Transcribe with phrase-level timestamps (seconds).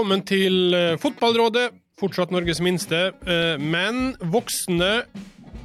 [0.00, 1.74] velkommen til eh, Fotballrådet.
[2.00, 5.02] Fortsatt Norges minste, eh, men voksne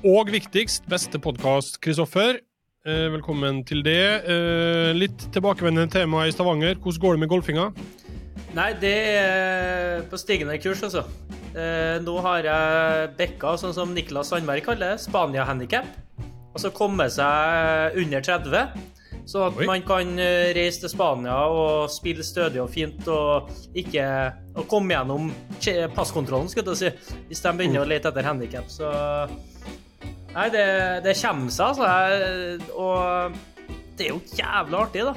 [0.04, 2.42] og viktigst beste podkast, Kristoffer.
[2.84, 4.28] Eh, Velkommen til det.
[5.00, 6.76] Litt tilbakevendende tema i Stavanger.
[6.76, 7.70] Hvordan går det med golfinga?
[8.58, 11.06] Nei, det er på stigende kurs, altså.
[12.04, 15.88] Nå har jeg bekka, sånn som Niklas Sandberg kaller det, Spania-handikap.
[16.52, 18.68] Altså komme seg under 30.
[19.26, 19.66] Så at Oi.
[19.66, 24.06] man kan eh, reise til Spania og spille stødig og fint og ikke
[24.56, 25.32] og komme gjennom
[25.96, 28.70] passkontrollen, skulle jeg si, hvis de begynner å lete etter handikap.
[28.72, 28.92] Så
[30.36, 30.66] Nei, det,
[31.06, 32.74] det kommer seg, altså.
[32.76, 33.38] Og
[33.96, 35.14] det er jo jævlig artig, da.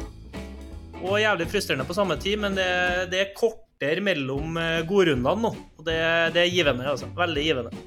[1.03, 2.69] Og jævlig frustrerende på samme tid, men det,
[3.11, 5.51] det er kortere mellom eh, godrundene nå.
[5.79, 5.99] Og det,
[6.37, 7.11] det er givende, altså.
[7.19, 7.83] Veldig givende.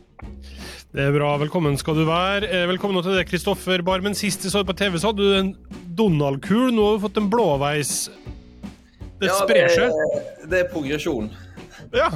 [0.91, 1.29] Det er bra.
[1.39, 2.47] Velkommen skal du være.
[2.51, 4.15] Eh, Velkommen til deg, Kristoffer Barmen.
[4.17, 5.51] Sist jeg så på TV, så hadde du en
[5.95, 6.71] Donald-kul.
[6.75, 7.93] Nå har du fått en blåveis.
[9.21, 9.93] Det Ja, sprer seg.
[9.93, 11.29] Det, det er progresjon.
[11.95, 12.09] Ja.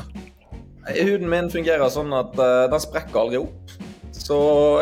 [0.90, 3.76] Huden min fungerer sånn at uh, den sprekker aldri opp.
[4.16, 4.38] Så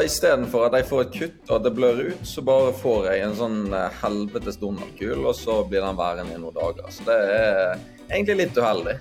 [0.05, 3.23] istedenfor at jeg får et kutt og at det blør ut, så bare får jeg
[3.25, 6.85] en sånn eh, helvetes Donald-kul, og så blir den værende i noen dager.
[6.93, 7.81] Så det er
[8.13, 8.97] egentlig litt uheldig.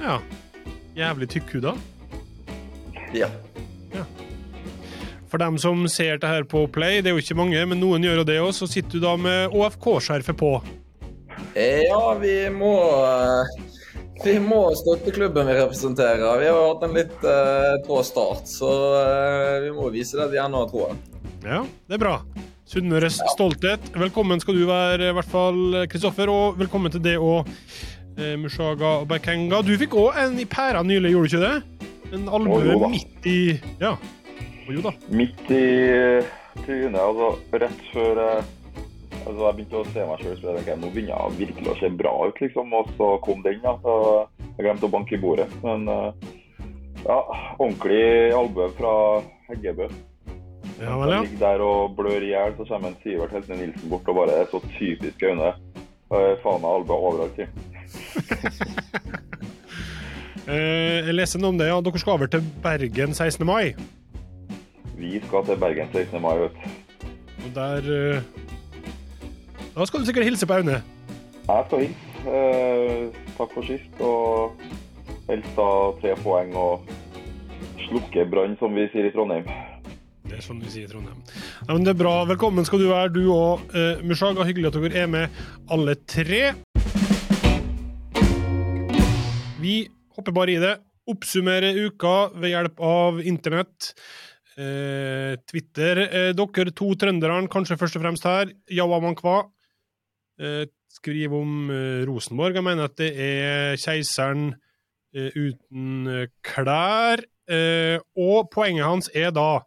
[0.00, 0.20] ja.
[0.92, 1.72] Jævlig tykkhuda.
[3.16, 3.30] Ja.
[5.32, 8.04] For dem som ser det her på Play, det er jo ikke mange, men noen
[8.04, 10.50] gjør jo det òg, så sitter du da med ÅFK-skjerfet på.
[11.56, 13.62] Eh, Ja, vi må eh,
[14.26, 16.20] Vi må støtte klubben vi representerer.
[16.36, 20.36] Vi har hatt en litt uh, trå start, så uh, vi må vise det at
[20.36, 21.00] vi ennå har troen.
[21.48, 22.14] Ja, det er bra.
[22.68, 23.88] Sunnmøres stolthet.
[23.96, 27.48] Velkommen skal du være, i hvert fall, Kristoffer, og velkommen til det òg,
[28.14, 29.64] eh, Mushaga og Bakenga.
[29.64, 31.86] Du fikk òg en i pæra nylig, gjorde du ikke det?
[32.20, 33.38] En albue midt i
[33.80, 33.96] Ja.
[34.70, 34.92] Jo da.
[35.10, 35.62] Midt i
[36.62, 38.44] trynet, altså rett før jeg,
[39.24, 41.78] altså, jeg begynte å se meg sjøl, så jeg tenkte nå begynner jeg virkelig å
[41.80, 42.76] se bra ut, liksom.
[42.78, 43.74] Og så kom den, da.
[43.82, 43.96] Så
[44.52, 45.48] jeg glemte å banke i bordet.
[45.64, 46.30] Men eh,
[47.02, 47.18] ja,
[47.58, 48.04] ordentlig
[48.36, 48.94] albue fra
[49.50, 49.90] Heggebø.
[50.82, 51.18] Ja vel, ja.
[51.20, 54.18] Jeg ligger der og blør i hjel, så kommer en Sivert Heltene Nilsen bort og
[54.18, 55.52] bare er så typisk Aune.
[56.12, 57.50] Eh, Faen meg albue overalt, sier.
[60.42, 61.76] Eh, jeg leser noe om det, ja.
[61.86, 63.44] Dere skal over til Bergen 16.
[63.46, 63.76] mai.
[65.02, 66.20] Vi skal til Bergen 16.
[66.22, 67.06] mai, vet du.
[67.42, 68.22] Og der eh,
[69.74, 70.78] Da skal du sikkert hilse på Aune.
[71.48, 72.12] Jeg skal hilse.
[72.30, 73.08] Eh,
[73.38, 73.98] takk for sist.
[73.98, 74.54] Og
[75.26, 75.68] helst da
[76.04, 76.86] tre poeng og
[77.88, 79.50] slukke brann, som vi sier i Trondheim.
[80.28, 81.18] Det er sånn vi sier i Trondheim.
[81.66, 82.14] Ja, men det er bra.
[82.30, 84.46] Velkommen skal du være, du og uh, Mushaga.
[84.46, 86.44] Hyggelig at dere er med, alle tre.
[89.58, 89.76] Vi
[90.14, 90.76] hopper bare i det.
[91.10, 93.96] Oppsummerer uka ved hjelp av internett.
[94.58, 96.02] Eh, Twitter.
[96.04, 98.52] Eh, dere to trønderne, kanskje først og fremst her.
[98.70, 99.40] Jawa Mankwa.
[100.40, 102.56] Eh, skriver om eh, Rosenborg.
[102.58, 104.52] Jeg mener at det er keiseren
[105.14, 107.24] eh, uten klær.
[108.22, 109.64] Og poenget hans er da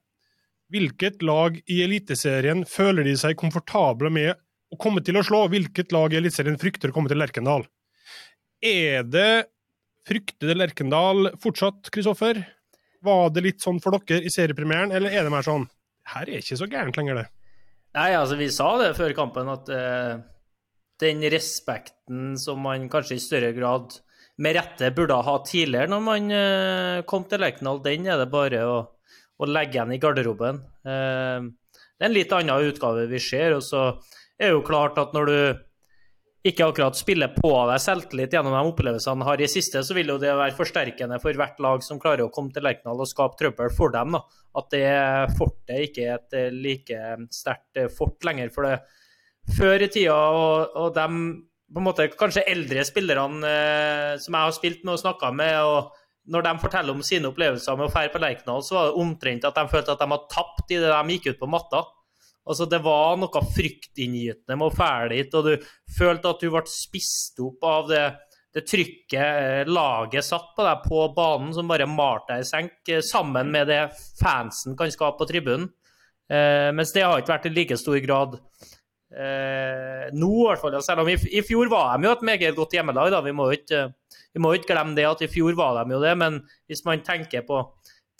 [0.73, 4.31] Hvilket lag i Eliteserien føler de seg komfortable med
[4.73, 5.43] å komme til å slå?
[5.51, 7.67] Hvilket lag i Eliteserien frykter å komme til Lerkendal?
[8.65, 9.45] Er det
[10.09, 12.41] fryktede Lerkendal fortsatt, Kristoffer?
[13.05, 15.67] Var det litt sånn for dere i seriepremieren, eller er det mer sånn
[16.05, 17.27] Her er ikke så gærent lenger, det.
[17.95, 20.17] Nei, altså, vi sa det før kampen, at uh,
[21.01, 23.95] den respekten som man kanskje i større grad
[24.43, 28.65] med rette burde ha tidligere når man uh, kom til Lerkendal, den er det bare
[28.67, 28.75] å,
[29.39, 30.59] å legge igjen i garderoben.
[30.85, 31.47] Uh,
[31.95, 33.87] det er en litt annen utgave vi ser, og så
[34.35, 35.37] er det jo klart at når du
[36.45, 40.11] ikke akkurat spiller på deg selvtillit gjennom de opplevelsene han har i siste, så vil
[40.13, 43.39] jo det være forsterkende for hvert lag som klarer å komme til Lerkendal og skape
[43.39, 44.13] trøbbel for dem.
[44.13, 44.21] da.
[44.55, 44.85] At det
[45.39, 47.01] fortet ikke er et eh, like
[47.33, 48.53] sterkt eh, fort lenger.
[48.53, 48.77] For det
[49.57, 51.07] før i tida, og, og de
[51.75, 55.57] på en måte kanskje eldre spillerne eh, som jeg har spilt med og snakka med,
[55.65, 59.01] og når de forteller om sine opplevelser med å fære på Lerkendal, så var det
[59.01, 61.81] omtrent at de følte at de hadde tapt i det de gikk ut på matta.
[62.45, 66.61] Altså, det var noe fryktinngytende med å fæle hit, og du følte at du ble
[66.69, 68.03] spist opp av det,
[68.53, 72.77] det trykket eh, laget satt på deg på banen, som bare malte deg i senk,
[72.91, 73.81] eh, sammen med det
[74.21, 75.71] fansen kan skape på tribunen.
[76.29, 80.77] Eh, mens det har ikke vært i like stor grad eh, nå, i hvert fall.
[80.85, 83.23] Selv om i, i fjor var de jo et meget godt hjemmelag, da.
[83.25, 83.83] Vi må jo ikke,
[84.37, 87.63] ikke glemme det at i fjor var de jo det, men hvis man tenker på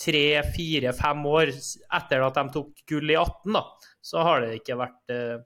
[0.01, 3.63] tre, fire, fem år etter at de tok gull i 18, da,
[4.03, 5.38] så har det ikke vært eh,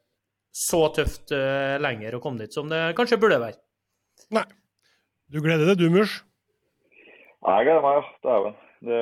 [0.55, 3.59] så tøft eh, lenger å komme dit som det kanskje burde være.
[4.35, 4.45] Nei.
[5.29, 6.19] Du gleder deg, du, Murs?
[7.39, 8.13] Jeg gleder meg, ja.
[8.25, 8.55] Dæven.
[8.89, 9.01] Det,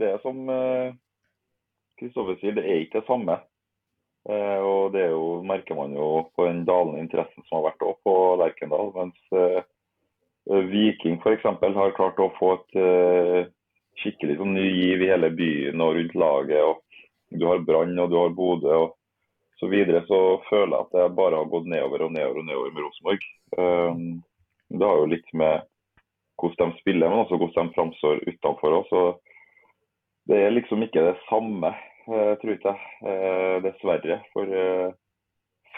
[0.00, 0.40] det er som
[2.00, 3.38] Kristoffer sier, det er ikke det samme.
[4.26, 7.84] Eh, og det er jo, merker man jo på den dalende interessen som har vært
[7.86, 8.90] også på Lerkendal.
[8.96, 9.60] Mens eh,
[10.50, 11.46] eh, Viking f.eks.
[11.46, 13.52] har klart å få et eh,
[14.02, 16.62] skikkelig sånn ny giv i hele byen og rundt laget.
[16.62, 18.96] og Du har Brann og du har Bodø og
[19.60, 20.04] så videre.
[20.08, 20.20] Så
[20.50, 23.26] føler jeg at jeg bare har gått nedover og nedover og nedover med Rosenborg.
[23.56, 24.04] Um,
[24.68, 25.66] det har jo litt med
[26.40, 29.20] hvordan de spiller, men også hvordan de framstår utenfor og
[30.26, 31.68] Det er liksom ikke det samme,
[32.10, 32.78] eh, tror jeg.
[33.06, 34.16] Eh, dessverre.
[34.32, 34.88] For eh,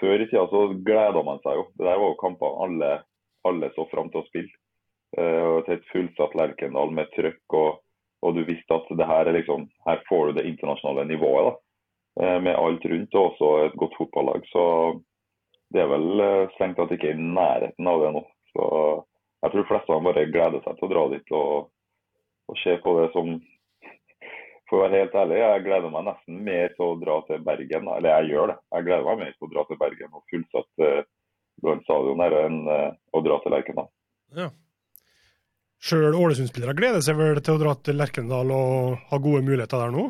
[0.00, 1.66] før i tida så gleda man seg jo.
[1.76, 2.88] Det der var jo kamper alle,
[3.44, 4.54] alle så fram til å spille.
[5.18, 7.78] Til et fullsatt Lerkendal med trøkk, og,
[8.22, 11.50] og du visste at det her er liksom Her får du det internasjonale nivået.
[11.50, 11.54] da.
[12.20, 14.46] Eh, med alt rundt, og også et godt fotballag.
[14.50, 14.62] Så
[15.70, 18.22] det er vel eh, strengt tatt ikke i nærheten av det nå.
[18.54, 18.64] Så
[19.44, 21.68] jeg tror fleste bare gleder seg til å dra dit og,
[22.50, 23.38] og se på det som
[24.68, 27.86] For å være helt ærlig, jeg gleder meg nesten mer til å dra til Bergen.
[27.88, 28.56] Eller jeg gjør det.
[28.74, 31.06] Jeg gleder meg mer til å dra til Bergen og fullsatt eh,
[31.62, 33.88] Brann stadion enn eh, å dra til Lerkendal.
[34.36, 34.50] Ja.
[35.78, 39.94] Sjøl Ålesund-spillere gleder seg vel til å dra til Lerkendal og ha gode muligheter der
[39.94, 40.08] nå?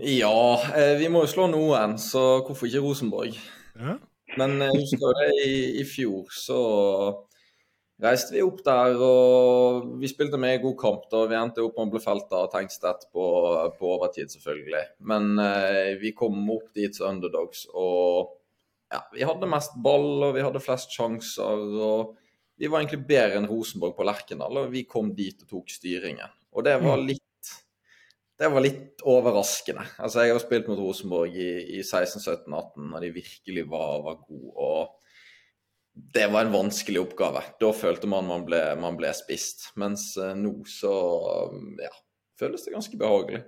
[0.00, 3.36] Ja, eh, vi må jo slå noen, så hvorfor ikke Rosenborg?
[3.76, 3.98] Ja.
[4.40, 6.58] Men jeg husker jo det i, i fjor, så
[8.02, 11.04] reiste vi opp der og vi spilte med en god kamp.
[11.12, 13.26] da Vi endte opp med å bli felt av Tengstedt på,
[13.78, 14.82] på overtid, selvfølgelig.
[15.12, 18.34] Men eh, vi kom opp dit som underdogs, og
[18.90, 21.68] ja, vi hadde mest ball og vi hadde flest sjanser.
[21.84, 22.14] og
[22.58, 26.34] Vi var egentlig bedre enn Rosenborg på Lerkendal, og vi kom dit og tok styringen.
[26.54, 27.22] Og det var litt
[28.34, 29.84] det var litt overraskende.
[30.02, 34.00] Altså, Jeg har spilt mot Rosenborg i, i 16, 17, 18 når de virkelig var,
[34.02, 34.54] var gode.
[34.58, 35.04] Og
[35.94, 37.44] det var en vanskelig oppgave.
[37.62, 39.68] Da følte man man ble, man ble spist.
[39.78, 40.94] Mens eh, nå så
[41.78, 41.92] ja,
[42.40, 43.44] føles det ganske behagelig.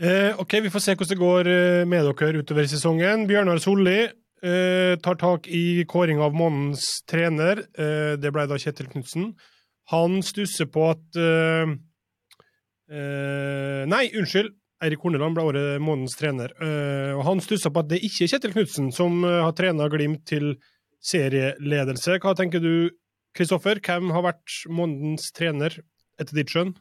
[0.00, 3.28] Eh, ok, Vi får se hvordan det går eh, med dere utover sesongen.
[3.28, 3.98] Bjørnar Solli
[4.44, 7.64] eh, tar tak i kåring av månedens trener.
[7.78, 9.32] Eh, det ble da Kjetil Knutsen.
[9.92, 11.76] Han stusser på at eh,
[12.92, 14.52] eh, Nei, unnskyld.
[14.82, 16.54] Eirik Horneland ble året månedens trener.
[16.58, 19.86] Eh, og Han stussa på at det ikke er Kjetil Knutsen som eh, har trena
[19.92, 20.56] Glimt til
[21.02, 22.18] serieledelse.
[22.22, 22.90] Hva tenker du,
[23.36, 23.78] Kristoffer?
[23.82, 25.78] Hvem har vært månedens trener,
[26.20, 26.74] etter ditt skjønn?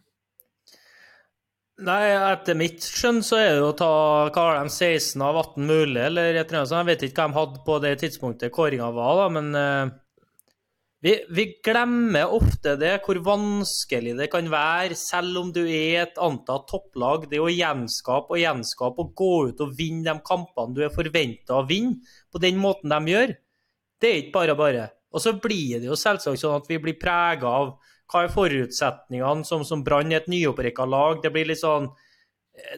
[1.79, 3.91] Nei, etter mitt skjønn så er det å ta
[4.27, 6.81] hva har de 16 av 18 mulig, eller et eller annet sånt.
[6.83, 9.93] Jeg vet ikke hva de hadde på det tidspunktet kåringa var, da, men uh,
[11.01, 16.19] vi, vi glemmer ofte det, hvor vanskelig det kan være, selv om du er et
[16.21, 17.25] antatt topplag.
[17.31, 21.57] Det å gjenskape og gjenskape og gå ut og vinne de kampene du er forventa
[21.57, 23.33] å vinne, på den måten de gjør,
[24.01, 24.85] det er ikke bare bare.
[25.11, 27.73] Og så blir det jo selvsagt sånn at vi blir prega av
[28.11, 31.21] hva er forutsetningene som, som Brann er et nyopprikka lag.
[31.23, 31.89] Det blir litt sånn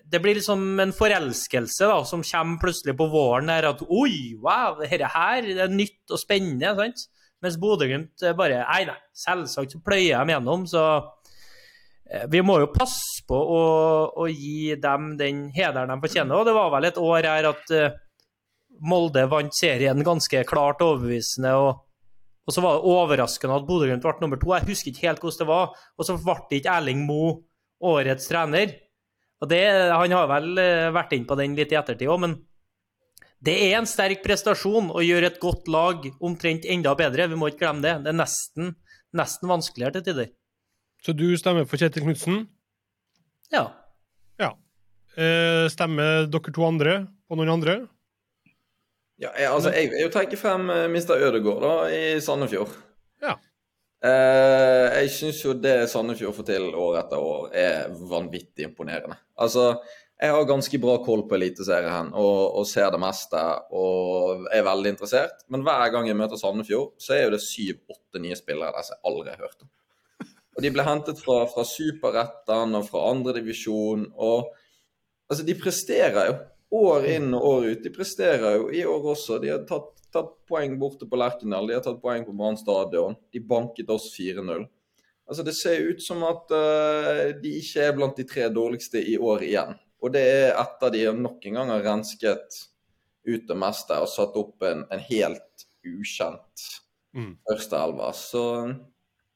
[0.05, 3.49] det blir liksom en forelskelse da, som kommer plutselig på våren.
[3.49, 6.75] der At oi, wow, dette her det er nytt og spennende.
[6.77, 7.07] sant?
[7.43, 10.67] Mens Bodø-Glimt bare Nei, nei, selvsagt så pløyer de gjennom.
[10.69, 10.83] Så
[12.09, 13.63] eh, vi må jo passe på å,
[14.13, 16.37] å gi dem den hederen de fortjener.
[16.37, 17.99] Og det var vel et år her at eh,
[18.83, 21.51] Molde vant serien ganske klart overbevisende.
[21.55, 21.83] og
[22.43, 24.51] og så var det overraskende at Bodø-Glimt ble nummer to.
[24.51, 25.75] Jeg husker ikke helt hvordan det var.
[25.95, 27.37] Og så ble det ikke Erling Moe
[27.83, 28.73] årets trener.
[29.43, 32.35] Og det, Han har vel eh, vært inn på den litt i ettertid òg, men
[33.43, 37.27] det er en sterk prestasjon å gjøre et godt lag omtrent enda bedre.
[37.27, 37.97] Vi må ikke glemme det.
[38.05, 38.69] Det er nesten,
[39.15, 40.29] nesten vanskeligere til tider.
[41.03, 42.45] Så du stemmer for Kjetil Knutsen?
[43.51, 43.65] Ja.
[44.39, 44.53] Ja.
[45.19, 47.81] Eh, stemmer dere to andre på noen andre?
[49.21, 51.15] Ja, jeg, altså, jeg vil jo trekke frem uh, Mr.
[51.27, 52.71] Ødegaard da, i Sandefjord.
[53.23, 53.37] Ja.
[54.03, 59.15] Eh, jeg syns jo det Sandefjord får til år etter år, er vanvittig imponerende.
[59.39, 59.77] Altså,
[60.19, 63.39] jeg har ganske bra koll på Eliteserien og, og ser det meste
[63.75, 65.45] og er veldig interessert.
[65.51, 68.97] Men hver gang jeg møter Sandefjord, så er jo det syv-åtte nye spillere der som
[68.97, 69.71] jeg aldri har hørt om.
[70.53, 74.05] Og de ble hentet fra, fra Superretten og fra andredivisjon.
[74.13, 74.51] Og
[75.31, 76.35] altså, de presterer jo
[76.73, 77.83] år inn og år ut.
[77.83, 79.39] De presterer jo i år også.
[79.41, 83.17] De har tatt, tatt poeng borte på Lerkendal, de har tatt poeng på Brann stadion.
[83.33, 84.65] De banket oss 4-0.
[85.29, 89.15] Altså Det ser ut som at uh, de ikke er blant de tre dårligste i
[89.17, 89.77] år igjen.
[90.03, 92.63] Og det er etter de nok en gang har rensket
[93.23, 96.71] ut det meste og satt opp en, en helt ukjent
[97.13, 97.37] Mm.
[97.49, 98.11] førsteelver.
[98.11, 98.73] Så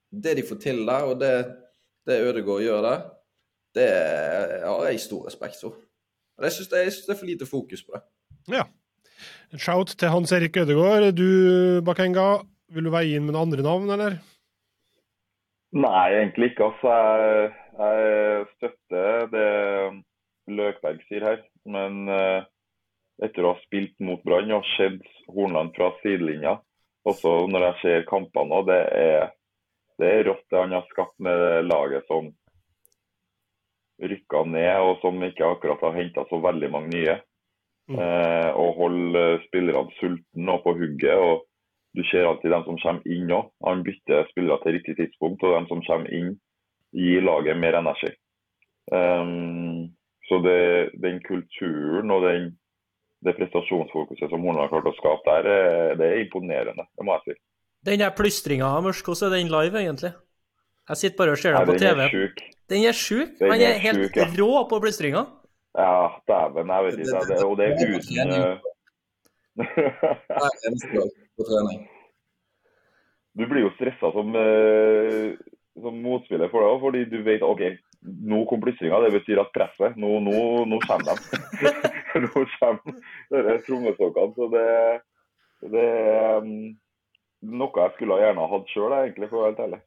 [0.09, 1.33] det de får til der, og det,
[2.07, 3.03] det Ødegaard gjør der,
[3.77, 3.89] det
[4.63, 5.75] har jeg stor respekt for.
[6.37, 8.03] Og jeg syns det, det er for lite fokus på det.
[8.53, 8.65] Ja.
[9.53, 11.11] En shout til Hans Erik Ødegaard.
[11.17, 12.27] Du, Bakenga,
[12.73, 14.19] vil du veie inn med noen andre navn, eller?
[15.77, 16.69] Nei, egentlig ikke.
[16.69, 17.49] Altså, jeg,
[17.81, 19.47] jeg støtter det
[20.47, 21.41] Løkberg sier her.
[21.67, 22.45] Men eh,
[23.25, 25.01] etter å ha spilt mot Brann og sett
[25.33, 26.59] Hornland fra sidelinja,
[27.07, 29.29] Også når jeg ser kampene nå, det er,
[29.99, 32.29] det er rått det han har skapt med laget som
[34.01, 37.17] rykka ned, og som ikke akkurat har henta så veldig mange nye.
[37.87, 37.99] Mm.
[38.03, 41.15] Eh, og holder spillerne sultne og på hugget.
[41.15, 41.45] og
[41.95, 43.49] Du ser alltid dem som kommer inn òg.
[43.65, 46.35] Han bytter spillere til riktig tidspunkt, og dem som kommer inn,
[46.93, 48.11] gir laget mer energi.
[48.91, 49.89] Um,
[50.27, 52.51] så det, den kulturen og den,
[53.25, 57.17] det prestasjonsfokuset som Horne har klart å skape der, eh, det er imponerende, det må
[57.17, 57.39] jeg si.
[57.87, 60.13] Den der plystringa, Mørsk, hvordan er den live, egentlig?
[60.87, 61.99] Jeg sitter bare og ser deg den på den TV.
[61.99, 62.41] er sjuk.
[62.71, 63.33] Den er sjuk.
[63.39, 64.27] Den Han er er helt sjuk, ja.
[64.39, 65.23] rå på blystringa.
[65.77, 67.23] Ja, dæven, jeg vet ikke.
[67.29, 68.55] Det, og det er uten eh,
[69.57, 71.83] Hver eneste dag på trening.
[73.37, 75.35] Du blir jo stressa som, eh,
[75.83, 77.61] som motspiller for det òg, fordi du vet OK,
[78.31, 79.03] nå kom plystringa.
[79.03, 80.39] Det betyr at presset Nå, nå,
[80.71, 81.73] nå kommer de.
[82.23, 82.97] nå kommer
[83.35, 84.33] disse trommestokkene.
[84.39, 84.65] Så det,
[85.75, 86.55] det er um,
[87.59, 89.83] noe jeg skulle gjerne hatt sjøl, egentlig, for å være helt ærlig.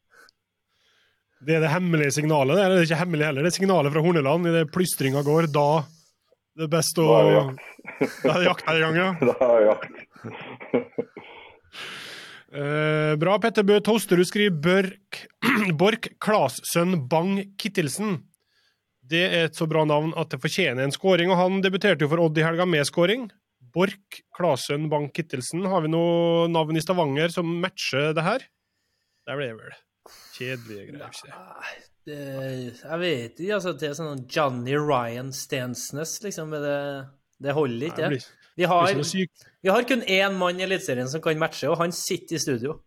[1.41, 2.59] Det er det hemmelige signalet.
[2.59, 3.47] Det er det ikke hemmelig heller.
[3.47, 5.49] Det er signalet fra Horneland idet plystringa går.
[5.55, 5.69] Da
[6.59, 7.67] det er best å Da er det jakt.
[8.25, 9.09] Da er det jakt her i gang, ja.
[9.31, 9.95] Da er det jakt.
[12.53, 15.23] uh, bra, Petter Bø Tosterud skriver Børk,
[15.81, 18.19] Borch Klassønn Bang Kittelsen.
[19.11, 22.13] Det er et så bra navn at det fortjener en skåring, og han debuterte jo
[22.13, 23.31] for Odd i helga med skåring.
[23.73, 25.65] Borch Klasønn Bang Kittelsen.
[25.71, 28.51] Har vi noe navn i Stavanger som matcher det her?
[29.25, 29.79] Der ble det vel
[30.41, 31.07] kjedelige greier.
[31.13, 31.37] ikke det?
[31.37, 31.79] Nei,
[32.11, 33.73] det- Jeg vet ikke, altså.
[33.79, 36.51] Det er sånn Johnny Ryan Stensnes, liksom.
[36.51, 36.77] Det,
[37.47, 38.11] det holder ikke.
[38.17, 38.23] det.
[38.57, 38.91] Vi har,
[39.63, 42.81] vi har kun én mann i Eliteserien som kan matche, og han sitter i studio.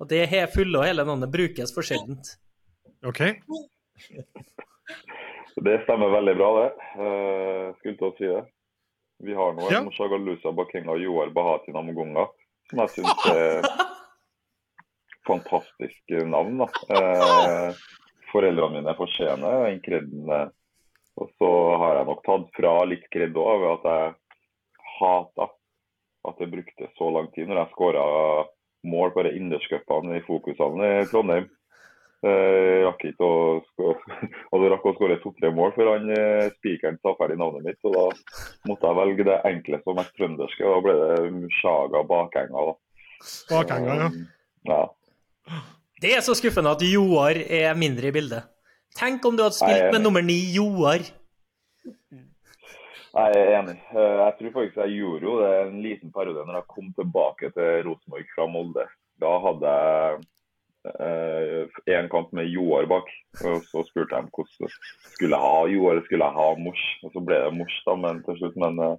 [0.00, 2.36] Og det er fulle og hele navnet brukes for sjeldent.
[3.04, 3.18] OK.
[5.58, 6.68] Det stemmer veldig bra, det.
[6.94, 8.44] Uh, skulle til å si det.
[9.26, 9.80] Vi har nå Ja.
[9.96, 12.28] Shagalusa Bakenga og Joar Bahati Namugunga,
[12.70, 13.66] som jeg syns er
[15.28, 16.62] fantastisk navn.
[16.64, 16.68] da.
[16.96, 17.82] Eh,
[18.32, 20.24] foreldrene mine fortjener den kreden.
[20.32, 20.48] eh.
[21.18, 21.50] Og så
[21.82, 24.14] har jeg nok tatt fra litt kred òg, ved at jeg
[24.98, 25.48] hata
[26.28, 28.02] at jeg brukte så lang tid når jeg skåra
[28.86, 31.48] mål på de innerscupene i Fokushallen i Trondheim.
[32.26, 33.94] Eh, rakk ikke å
[34.50, 36.10] hadde rakk å skåre to-tre mål før han
[36.56, 37.80] spikeren sa ferdig navnet mitt.
[37.82, 38.06] Så da
[38.70, 40.66] måtte jeg velge det enkleste og mest trønderske.
[40.66, 42.66] og Da ble det Mushaga Bakenga.
[42.70, 42.74] da.
[43.50, 44.10] Bakenga, ja.
[44.70, 44.80] ja.
[46.00, 48.46] Det er så skuffende at Joar er mindre i bildet.
[48.98, 51.02] Tenk om du hadde spilt med nummer ni, Joar.
[53.18, 53.76] Jeg er enig.
[53.96, 57.50] Eh, Jeg tror faktisk jeg gjorde jo det en liten periode når jeg kom tilbake
[57.56, 58.84] til Rosenborg fra Molde.
[59.18, 59.72] Da hadde
[60.86, 63.08] jeg én kamp med Joar bak.
[63.44, 64.70] og Så spurte jeg hvordan
[65.14, 66.84] skulle jeg ha Joar eller skulle jeg ha Mors.
[67.02, 68.56] Og Så ble det Mors da, men til slutt.
[68.56, 68.96] Men eh,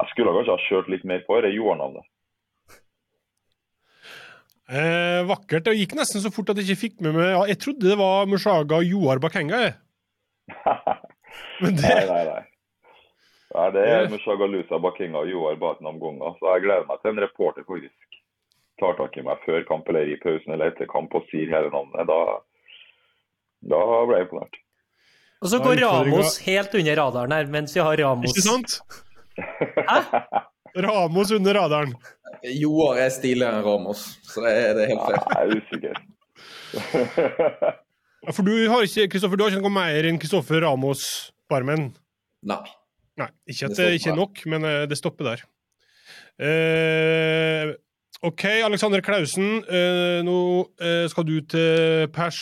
[0.00, 2.06] jeg skulle kanskje ha kjørt litt mer på det Joar-navnet.
[4.72, 5.66] Eh, vakkert.
[5.66, 7.98] Det gikk nesten så fort at jeg ikke fikk med meg ja, Jeg trodde det
[8.00, 9.74] var Mushaga og Joar Bakenga, jeg.
[11.62, 12.40] Men det Nei, nei, nei.
[13.52, 16.32] Nei, det er Mushagalusa Bakenga og Joar Batenam Gonga.
[16.38, 18.18] Så jeg gleder meg til en reporter faktisk
[18.80, 21.68] tar tak i meg før kamp eller i pausen eller etter kamp og sier hele
[21.74, 22.08] navnet.
[22.08, 22.18] Da,
[23.74, 24.56] da ble jeg imponert.
[25.42, 28.32] Og så går Ramos helt under radaren her, mens vi har Ramos.
[28.32, 28.78] Ikke sant?
[30.76, 31.94] Ramos under radaren.
[32.56, 35.20] Joar er stiligere enn Ramos, så det er, det er helt fair.
[35.28, 35.94] Jeg er usikker.
[38.22, 41.00] Ja, For du har ikke Kristoffer, du har ikke noe mer enn Kristoffer Ramos
[41.50, 41.88] Barmen?
[42.46, 42.60] Nei.
[43.18, 45.42] Nei, ikke at Det det ikke er nok, men eh, det stopper der.
[46.38, 47.74] Uh,
[48.22, 49.64] OK, Alexander Klausen.
[49.66, 52.38] uh, nå uh, skal du til Pers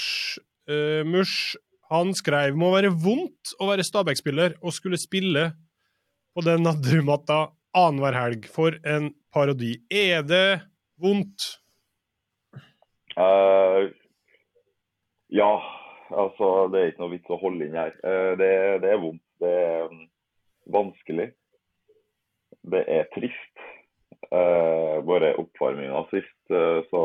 [0.69, 1.57] eh, Mush.
[1.91, 5.49] Han skrev må være vondt å være Stabæk-spiller og skulle spille
[6.37, 8.47] på den Nadderudmatta annenhver helg.
[8.50, 9.77] For en parodi.
[9.91, 10.61] Er det
[11.00, 11.57] vondt?
[13.19, 13.91] Uh,
[15.31, 15.50] ja,
[16.11, 17.93] altså det er ikke noe vits å holde inn her.
[18.05, 18.53] Uh, det,
[18.85, 19.25] det er vondt.
[19.41, 20.07] Det er mm,
[20.75, 21.29] vanskelig.
[22.71, 23.67] Det er trist.
[24.31, 27.03] Uh, bare oppvarminga sist, uh, så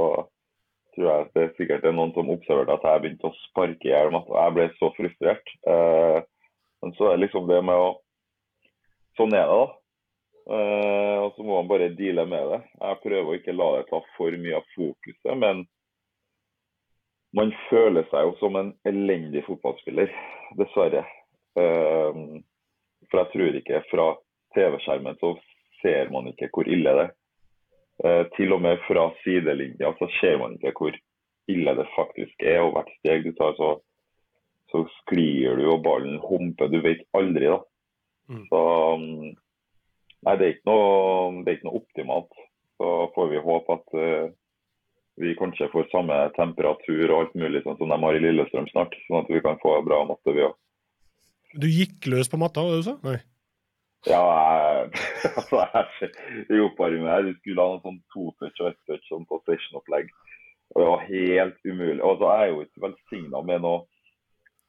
[0.96, 3.88] tror jeg det er sikkert det er noen som observerte at jeg begynte å sparke
[3.88, 4.14] i hjel.
[4.16, 5.56] at Jeg ble så frustrert.
[5.66, 7.94] Men så er det liksom det med å
[9.16, 9.85] Sånn er det, da.
[10.46, 12.60] Eh, og så må man bare deale med det.
[12.78, 15.64] Jeg prøver å ikke la det ta for mye av fokuset, men
[17.36, 20.12] man føler seg jo som en elendig fotballspiller,
[20.60, 21.02] dessverre.
[21.60, 22.22] Eh,
[23.10, 24.08] for jeg tror ikke fra
[24.56, 25.34] TV-skjermen så
[25.82, 27.16] ser man ikke hvor ille det er.
[28.04, 30.96] Eh, til og med fra sidelinja så ser man ikke hvor
[31.52, 32.62] ille det faktisk er.
[32.64, 33.72] Og hvert steg du tar, så,
[34.72, 36.70] så sklir du og ballen humper.
[36.72, 37.60] Du vet aldri, da.
[38.30, 38.46] Mm.
[38.50, 38.62] Så
[39.02, 39.34] mm,
[40.26, 42.42] Nei, det er ikke noe, det er ikke noe optimalt.
[42.80, 44.34] Så får vi håpe at, uh,
[45.22, 48.98] vi kanskje får samme temperatur og alt mulig sånn som de har i Lillestrøm snart.
[49.06, 50.58] Sånn at vi kan få bra matte, vi òg.
[51.56, 52.98] Du gikk løs på matta, var det du sa?
[53.06, 53.20] Nei.
[54.06, 55.04] Ja, jeg,
[55.40, 56.12] altså, jeg,
[56.54, 59.40] i oppvarmingen her, vi skulle ha noe sånn to touch og ett touch sånn på
[59.46, 60.12] station-opplegg.
[60.74, 62.02] Og det var helt umulig.
[62.04, 63.84] Og så er jeg jo ikke velsigna med noe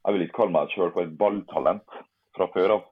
[0.06, 1.96] Jeg vil ikke kalle meg sjøl for et balltalent
[2.36, 2.84] fra før av.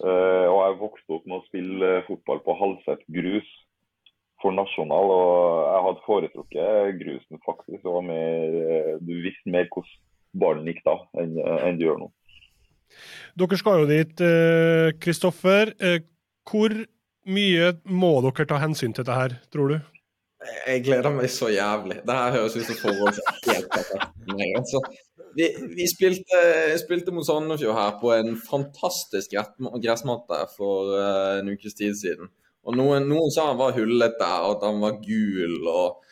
[0.00, 3.50] Uh, og jeg vokste opp med å spille fotball på halvsett grus
[4.44, 7.80] for nasjonal, og jeg hadde foretrukket grusen faktisk.
[7.84, 9.94] Var mer, eh, du visste mer hvordan
[10.36, 12.10] ballen gikk da, enn, enn du gjør nå.
[13.40, 15.72] Dere skal jo dit, eh, Kristoffer.
[15.80, 16.04] Eh,
[16.44, 16.74] hvor
[17.24, 19.93] mye må dere ta hensyn til dette her, tror du?
[20.66, 22.00] Jeg gleder meg så jævlig.
[22.06, 23.76] Det her høres ut som forhold helt
[24.58, 24.80] altså,
[25.34, 26.40] vi, vi spilte,
[26.80, 32.30] spilte, mot Sandefjord her på en fantastisk gressmatte for uh, en ukes tid siden.
[32.64, 36.04] Og noen, noen sa han var hullete, og at han var gul og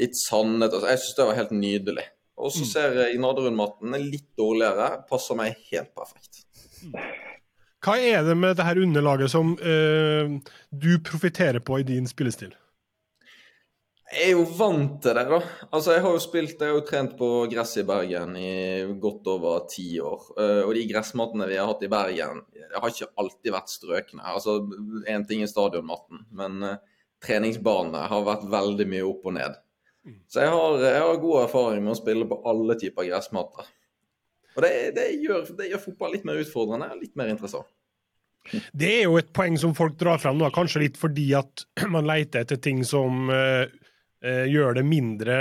[0.00, 0.80] litt sandete.
[0.80, 2.06] Altså, jeg syns det var helt nydelig.
[2.40, 2.70] Og så mm.
[2.70, 4.88] ser jeg Nadderud-matten er litt dårligere.
[5.10, 6.42] Passer meg helt perfekt.
[7.84, 12.52] Hva er det med det her underlaget som uh, du profitterer på i din spillestil?
[14.10, 15.38] Jeg er jo vant til det, da.
[15.70, 19.28] Altså, Jeg har jo spilt, jeg har jo trent på gress i Bergen i godt
[19.30, 20.24] over ti år.
[20.34, 22.42] Uh, og de gressmattene vi har hatt i Bergen,
[22.74, 24.24] har ikke alltid vært strøkne.
[24.32, 24.56] Altså,
[25.06, 26.78] Én ting er stadionmatten, men uh,
[27.22, 29.58] treningsbanene har vært veldig mye opp og ned.
[30.26, 33.68] Så jeg har, jeg har, god erfaring med å spille på alle typer gressmatter.
[34.56, 37.68] Og det, det, gjør, det, gjør, fotball litt mer utfordrende og litt mer interessant.
[38.72, 42.08] Det er jo et poeng som folk drar frem nå, kanskje litt fordi at man
[42.08, 43.28] leter etter ting som
[44.24, 45.36] uh, uh, gjør det mindre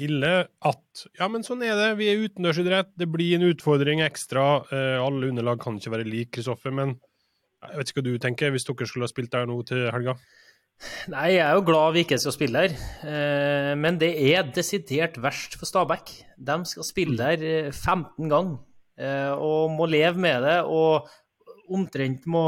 [0.00, 0.34] ille.
[0.68, 4.46] At ja, men sånn er det, vi er utendørsidrett, det blir en utfordring ekstra.
[4.72, 6.96] Eh, alle underlag kan ikke være like, Kristoffer, men
[7.62, 10.16] jeg vet ikke hva du tenker hvis dere skulle ha spilt der nå til helga?
[11.12, 12.76] Nei, jeg er jo glad vi ikke skal spille der.
[13.06, 16.10] Eh, men det er desidert verst for Stabæk.
[16.38, 18.56] De skal spille der 15 eh, ganger
[18.98, 20.58] eh, og må leve med det.
[20.66, 21.06] Og
[21.72, 22.44] omtrent må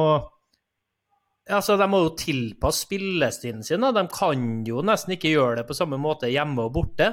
[1.52, 3.84] Altså, De må jo tilpasse spillestilen sin.
[3.84, 3.92] Da.
[3.92, 7.10] De kan jo nesten ikke gjøre det på samme måte hjemme og borte.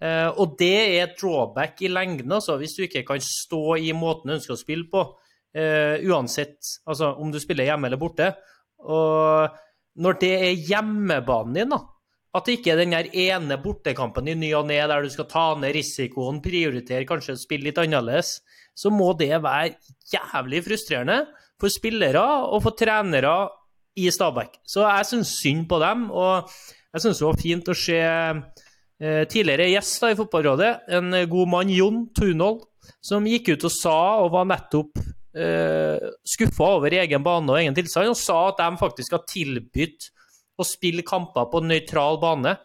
[0.00, 4.30] Og det er et drawback i lengden, altså, hvis du ikke kan stå i måten
[4.30, 5.02] du ønsker å spille på.
[5.58, 8.30] uansett altså, om du spiller hjemme eller borte.
[8.86, 9.56] Og
[9.98, 11.80] når det er hjemmebanen din, da,
[12.36, 15.46] at det ikke er den ene bortekampen i ny og ne der du skal ta
[15.58, 18.38] ned risikoen, prioritere, kanskje spille litt annerledes,
[18.78, 19.74] så må det være
[20.12, 21.22] jævlig frustrerende
[21.58, 23.32] for spillere og for trenere
[23.98, 24.60] i Stabæk.
[24.66, 26.50] Så jeg syns synd på dem, og
[26.94, 31.72] jeg syns det var fint å se eh, tidligere gjest i Fotballrådet, en god mann,
[31.74, 32.64] Jon Tunhold,
[33.04, 35.02] som gikk ut og sa, og var nettopp
[35.36, 40.10] eh, skuffa over egen bane og egen tilstand, og sa at de faktisk har tilbudt
[40.58, 42.56] å spille kamper på nøytral bane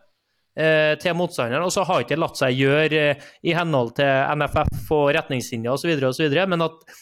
[0.58, 1.66] eh, til motstanderen.
[1.66, 6.38] Og så har ikke latt seg gjøre eh, i henhold til NFF og retningslinjer osv.,
[6.50, 6.94] men at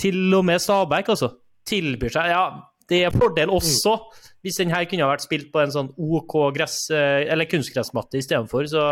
[0.00, 1.30] til og med Stabæk altså,
[1.68, 2.44] tilbyr seg Ja,
[2.90, 3.96] det er fordel også,
[4.44, 8.68] hvis den her kunne vært spilt på en sånn OK gress, eller kunstgressmatte istedenfor.
[8.70, 8.84] Så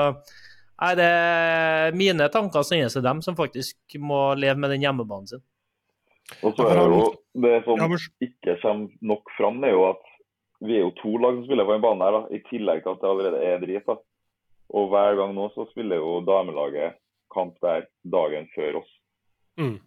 [0.82, 5.44] er det mine tanker sendes til dem som faktisk må leve med den hjemmebanen sin.
[6.40, 7.02] Og så er det jo
[7.44, 7.82] det som
[8.24, 10.08] ikke kommer nok fram, det er jo at
[10.62, 12.94] vi er jo to lag som spiller på en bane her, da, i tillegg til
[12.94, 13.86] at det allerede er drit.
[13.86, 13.96] da.
[14.72, 16.98] Og hver gang nå så spiller jo damelaget
[17.34, 18.92] kamp der dagen før oss.
[19.58, 19.78] Mm.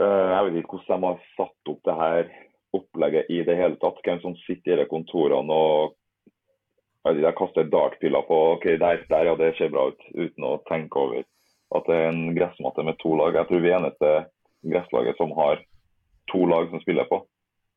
[0.00, 2.28] Eh, jeg vet ikke hvordan de har satt opp det her
[2.76, 4.00] opplegget i det hele tatt.
[4.04, 5.94] Hvem som sitter i de kontorene og
[7.04, 11.00] jeg, kaster dartpiller på OK, der, der, ja, det ser bra ut, uten å tenke
[11.00, 11.24] over
[11.74, 13.36] at det er en gressmatte med to lag.
[13.36, 14.12] Jeg tror vi er eneste
[14.64, 15.60] gresslaget som har
[16.32, 17.20] to lag som spiller på.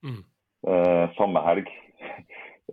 [0.06, 0.22] Mm.
[0.68, 1.70] Eh, samme helg.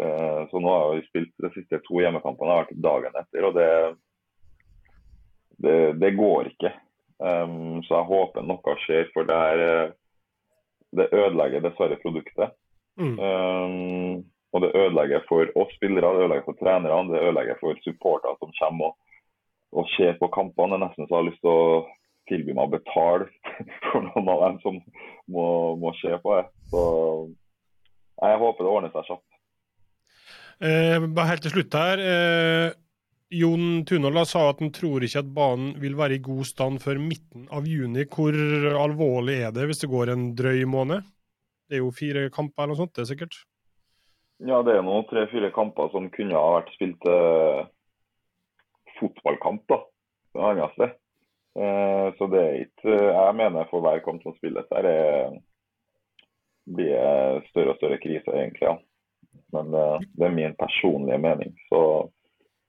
[0.01, 3.59] Eh, så nå har vi spilt de siste to hjemmekampene har vært dagen etter, og
[3.59, 3.69] det,
[5.63, 6.73] det, det går ikke.
[7.23, 9.93] Um, så jeg håper noe skjer, for det, er, eh,
[10.99, 12.55] det ødelegger dessverre produktet.
[13.01, 13.17] Mm.
[13.19, 18.37] Um, og det ødelegger for oss spillere, det ødelegger for trenerne, det ødelegger for supportere
[18.39, 18.97] som kommer og,
[19.79, 20.77] og ser på kampene.
[20.77, 21.67] Det er nesten så jeg har lyst til å
[22.31, 23.29] tilby meg å betale
[23.89, 24.81] for noen av dem som
[25.35, 25.47] må,
[25.81, 26.47] må se på det.
[26.71, 26.83] Så
[28.23, 29.31] jeg håper det ordner seg kjapt.
[30.65, 32.01] Eh, bare helt til slutt her.
[32.01, 32.69] Eh,
[33.35, 37.01] Jon Tunhold sa at han tror ikke at banen vil være i god stand før
[37.03, 38.07] midten av juni.
[38.11, 38.37] Hvor
[38.81, 41.07] alvorlig er det hvis det går en drøy måned?
[41.69, 43.39] Det er jo fire kamper eller noe sånt, det er sikkert?
[44.45, 47.65] Ja, det er nå tre-fire kamper som kunne ha vært spilt eh,
[48.99, 49.81] fotballkamp, da.
[50.35, 50.91] Det eneste.
[51.55, 55.37] Eh, så det er ikke Jeg mener for hver kamp som spilles her, er,
[56.75, 58.69] blir større og større krise, egentlig.
[58.69, 58.77] ja.
[59.55, 61.55] Men eh, det, er min personlige mening.
[61.69, 61.81] Så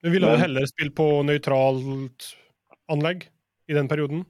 [0.02, 2.30] Men ville du heller spilt på nøytralt
[2.92, 3.26] anlegg
[3.66, 4.24] i den perioden?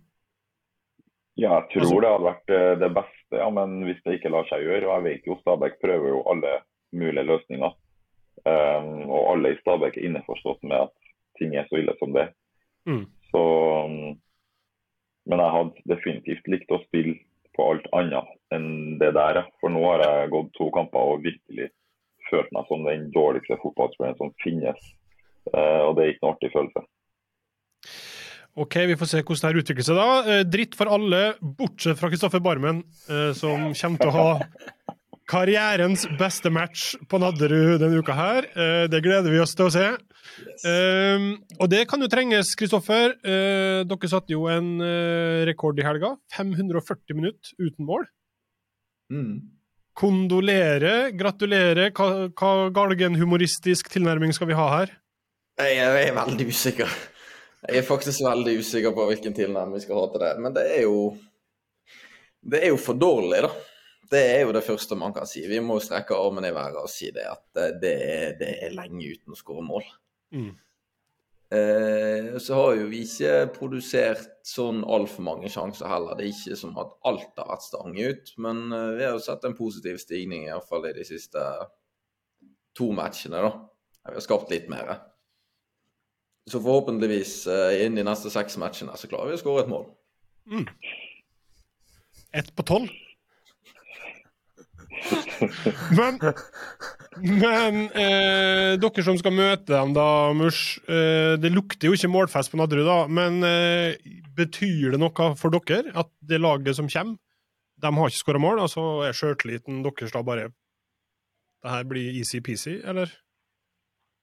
[1.36, 4.32] Ja, jeg tror Altså- det hadde vært eh, det beste, ja, men hvis det ikke
[4.32, 4.86] lar seg gjøre.
[4.86, 6.52] Og jeg vet jo Stabæk prøver jo alle
[6.92, 7.74] mulige løsninger.
[8.46, 10.92] Um, og alle i Stabæk er innforstått med at
[11.38, 12.28] ting er så ille som det.
[12.86, 13.06] Mm.
[13.32, 13.42] Så
[13.84, 14.18] um,
[15.26, 17.18] Men jeg hadde definitivt likt å spille
[17.56, 19.42] på alt annet enn det der.
[19.60, 21.70] For nå har jeg gått to kamper og virkelig
[22.30, 24.78] følt meg som den dårligste fotballspilleren som finnes.
[25.52, 26.86] Eh, og det er ikke noe artig følelse.
[28.56, 30.10] Ok, vi får se hvordan det her utvikler seg da.
[30.32, 31.22] Eh, dritt for alle,
[31.58, 34.30] bortsett fra Kristoffer Barmen, eh, som kommer til å ha
[35.32, 38.46] karrierens beste match på Nadderud denne uka her.
[38.88, 39.84] Det gleder vi oss til å se.
[40.70, 41.26] Eh,
[41.58, 43.18] og det kan jo trenges, Kristoffer.
[43.20, 44.78] Dere satte jo en
[45.50, 46.14] rekord i helga.
[46.38, 48.06] 540 minutter uten mål.
[49.12, 49.34] Mm.
[49.98, 51.90] Kondolere, gratulere.
[51.92, 54.96] Hva, hva galgenhumoristisk tilnærming skal vi ha her?
[55.56, 56.98] Jeg er, jeg er veldig usikker.
[57.66, 60.34] Jeg er faktisk veldig usikker på hvilken tilnærming vi skal ha til det.
[60.44, 60.98] Men det er jo
[62.46, 63.48] Det er jo for dårlig, da.
[64.10, 65.42] Det er jo det første man kan si.
[65.50, 68.76] Vi må strekke armen i været og si det at eh, det er, det er
[68.76, 69.88] lenge uten å skåre mål.
[70.36, 70.52] Mm.
[71.56, 76.14] Eh, så har jo vi ikke produsert sånn altfor mange sjanser heller.
[76.14, 79.24] Det er ikke som at alt har vært stang ut, men eh, vi har jo
[79.26, 81.42] sett en positiv stigning, iallfall i de siste
[82.76, 83.52] to matchene, da.
[84.06, 84.94] Vi har skapt litt mer.
[86.46, 87.40] Så forhåpentligvis
[87.82, 89.88] inn i neste seks matchene så klarer vi å skåre et mål.
[92.36, 92.92] Ett på tolv?
[95.96, 96.18] Men,
[97.20, 100.06] men eh, dere som skal møte dem, da,
[100.36, 100.78] Mush.
[100.88, 102.98] Eh, det lukter jo ikke målfest på Nadderud, da.
[103.10, 103.96] Men eh,
[104.36, 107.18] betyr det noe for dere at det laget som kommer,
[107.76, 108.62] de har ikke skåra mål?
[108.64, 113.12] Altså er sjøltilliten deres da bare Det her blir easy-peasy, eller?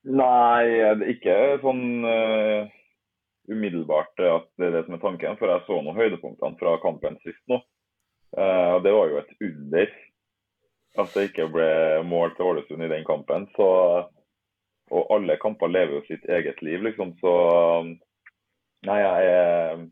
[0.03, 0.67] Nei,
[1.13, 2.67] ikke sånn uh,
[3.47, 5.37] umiddelbart at det er det som er tanken.
[5.39, 7.61] For jeg så nå høydepunktene fra kampen sist nå.
[8.35, 9.93] Uh, det var jo et under
[10.99, 11.69] at det ikke ble
[12.05, 13.47] mål til Ålesund i den kampen.
[13.55, 13.67] Så,
[14.93, 17.15] og alle kamper lever jo sitt eget liv, liksom.
[17.23, 17.33] Så
[18.85, 19.85] nei, jeg,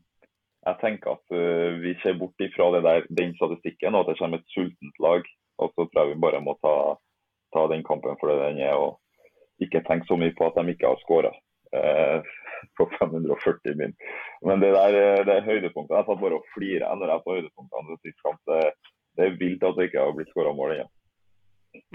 [0.68, 4.20] jeg tenker at uh, vi ser bort ifra det der, den statistikken, og at det
[4.20, 5.24] kommer et sultent lag.
[5.62, 6.76] Og så tror jeg vi bare må ta,
[7.56, 8.76] ta den kampen for det den er.
[8.76, 9.00] og
[9.62, 11.32] ikke tenke så mye på at de ikke har skåra
[11.78, 12.32] eh,
[12.80, 13.94] på 540 min.
[14.48, 15.98] Men det der eh, det er høydepunktet.
[15.98, 18.42] Jeg satt bare og flira når jeg på høydepunktene sist kamp.
[18.50, 18.64] Det,
[19.18, 20.92] det er vilt at det ikke har blitt skåra mål ennå.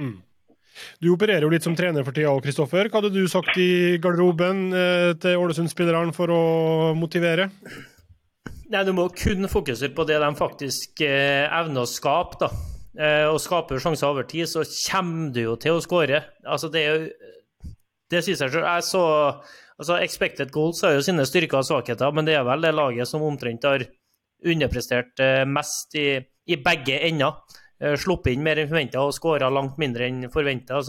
[0.01, 0.17] Mm.
[1.01, 2.91] Du opererer jo litt som trener for tida òg, Kristoffer.
[2.91, 6.43] Hva hadde du sagt i garderoben eh, til Ålesund-spillerne for å
[6.99, 7.51] motivere?
[8.67, 12.41] Nei, Du må kun fokusere på det de faktisk eh, evner å skape.
[12.43, 12.51] da.
[12.97, 16.23] Eh, og skaper sjanser over tid, så kommer du jo til å skåre.
[16.49, 17.33] Altså, det er jo
[18.11, 18.67] Det synes jeg selv.
[18.87, 19.03] Så
[19.79, 23.11] altså, Expected goals har jo sine styrker og svakheter, men det er vel det laget
[23.11, 23.85] som omtrent har
[24.47, 26.11] underprestert eh, mest i,
[26.47, 27.41] i begge ender.
[27.81, 30.81] Eh, sluppet inn mer enn forventa og skåra langt mindre enn forventa.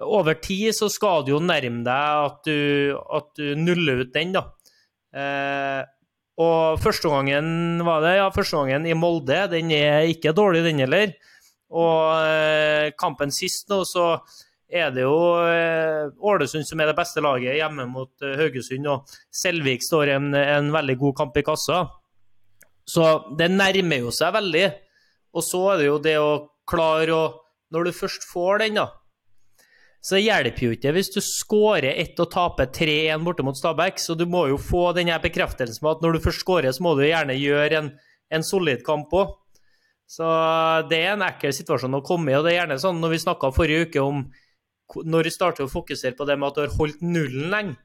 [0.00, 2.58] Over tid så skal du jo nærme deg at du,
[2.96, 4.46] at du nuller ut den, da.
[5.12, 5.80] Eh,
[6.40, 10.80] og første gangen var det, ja, første gangen i Molde, den er ikke dårlig, den
[10.80, 11.12] heller.
[11.70, 14.14] Og eh, kampen sist nå, så
[14.70, 19.10] er det jo eh, Ålesund som er det beste laget hjemme mot eh, Haugesund, og
[19.34, 21.82] Selvik står en, en veldig god kamp i kassa.
[22.86, 24.64] Så det nærmer jo seg veldig.
[25.36, 26.32] Og så er det jo det å
[26.70, 27.22] klare å
[27.70, 28.88] Når du først får den, da,
[30.00, 34.00] så det hjelper jo ikke hvis du skårer ett og taper 3-1 borte mot Stabæk.
[34.00, 36.84] Så du må jo få den her bekreftelsen på at når du først skårer, så
[36.84, 37.90] må du gjerne gjøre en,
[38.32, 39.36] en solid kamp òg.
[40.10, 40.26] Så
[40.90, 42.38] det er en ekkel situasjon å komme i.
[42.38, 44.24] og det er gjerne sånn Når vi snakka forrige uke om
[45.06, 47.76] når du starter å fokusere på det med at du har holdt nullen lenge,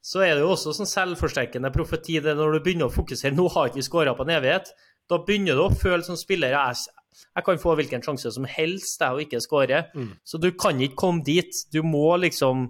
[0.00, 3.50] så er det jo også sånn selvforsterkende profeti det når du begynner å fokusere Nå
[3.52, 4.70] har ikke vi skåra på en evighet.
[5.10, 6.86] Da begynner du å føle som spiller jeg,
[7.20, 9.84] jeg kan få hvilken sjanse som helst jeg, og ikke skåre.
[9.94, 10.12] Mm.
[10.24, 11.62] Så du kan ikke komme dit.
[11.74, 12.68] Du må liksom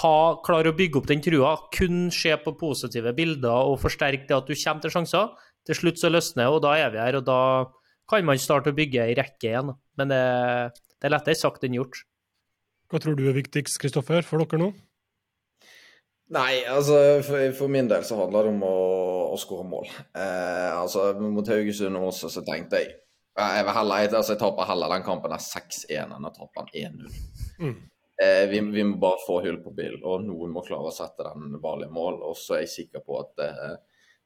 [0.00, 1.54] ha, klare å bygge opp den trua.
[1.74, 5.32] Kun se på positive bilder og forsterke det at du kommer til sjanser.
[5.68, 7.20] Til slutt så løsner det, og da er vi her.
[7.20, 7.40] Og da
[8.10, 9.74] kan man starte å bygge ei rekke igjen.
[10.00, 10.22] Men det,
[11.02, 12.04] det er lettere sagt enn gjort.
[12.86, 14.68] Hva tror du er viktigst, Kristoffer, for dere nå?
[16.32, 18.76] Nei, altså for, for min del så handler det om å,
[19.34, 19.90] å skåre mål.
[20.14, 24.40] Eh, altså Mot Haugesund også så tenkte jeg eh, jeg vil heller, jeg, altså, jeg
[24.44, 27.18] taper heller den kampen der 6-1 enn å tape den 1-0.
[27.58, 27.74] Mm.
[28.22, 31.26] Eh, vi, vi må bare få hull på bil, og noen må klare å sette
[31.26, 32.22] den ballen i mål.
[32.30, 33.50] Og så er jeg sikker på at det,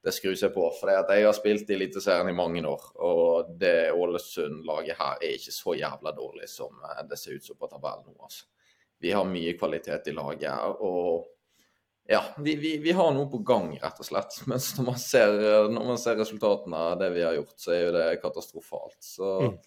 [0.06, 0.66] det skrur seg på.
[0.78, 5.54] For jeg har spilt i Eliteserien i mange år, og det Ålesund-laget her er ikke
[5.54, 8.20] så jævla dårlig som eh, det ser ut som på tabellen nå.
[8.22, 8.46] altså.
[9.02, 10.52] vi har mye kvalitet i laget.
[10.52, 10.78] her.
[10.86, 11.26] Og
[12.06, 14.38] ja, vi, vi, vi, har noe på gang, rett og slett.
[14.50, 15.40] Mens når man ser,
[15.74, 19.00] når man ser resultatene av det vi har gjort, så er jo det katastrofalt.
[19.02, 19.58] Så mm.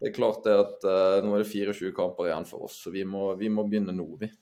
[0.00, 2.90] det er klart det at uh, nå er det 24 kamper igjen for oss, så
[2.90, 4.32] vi må, vi må begynne nå, vi.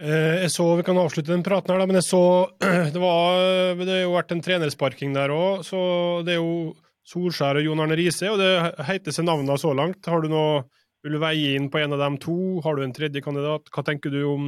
[0.00, 2.22] Eh, jeg så, Vi kan avslutte den praten her, da, men jeg så
[2.94, 5.62] det, var, det har jo vært en trenersparking der òg.
[5.66, 5.78] Så
[6.26, 8.50] det er jo Solskjær og Jon Arne Riise, og det
[8.88, 10.06] heter seg navnene så langt.
[10.08, 10.64] Har du noe,
[11.04, 12.34] Vil du veie inn på en av dem to?
[12.64, 13.68] Har du en tredje kandidat?
[13.68, 14.44] Hva tenker du om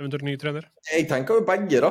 [0.00, 0.64] eventuelt ny trener?
[0.88, 1.90] Jeg tenker jo begge, da.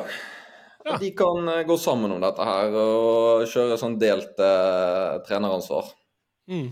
[0.81, 0.95] Ja.
[0.97, 5.91] De kan eh, gå sammen om dette her og kjøre sånn delt eh, treneransvar.
[6.49, 6.71] Mm.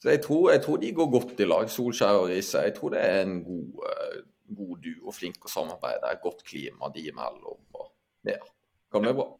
[0.00, 2.64] Så jeg tror, jeg tror, de går godt i lag, Solskjær og Riise.
[2.64, 4.16] Jeg tror det er en god, uh,
[4.48, 7.58] god duo, flink å samarbeide, godt klima de imellom.
[7.74, 7.90] Og,
[8.28, 8.38] ja,
[8.92, 9.30] kan bli bra.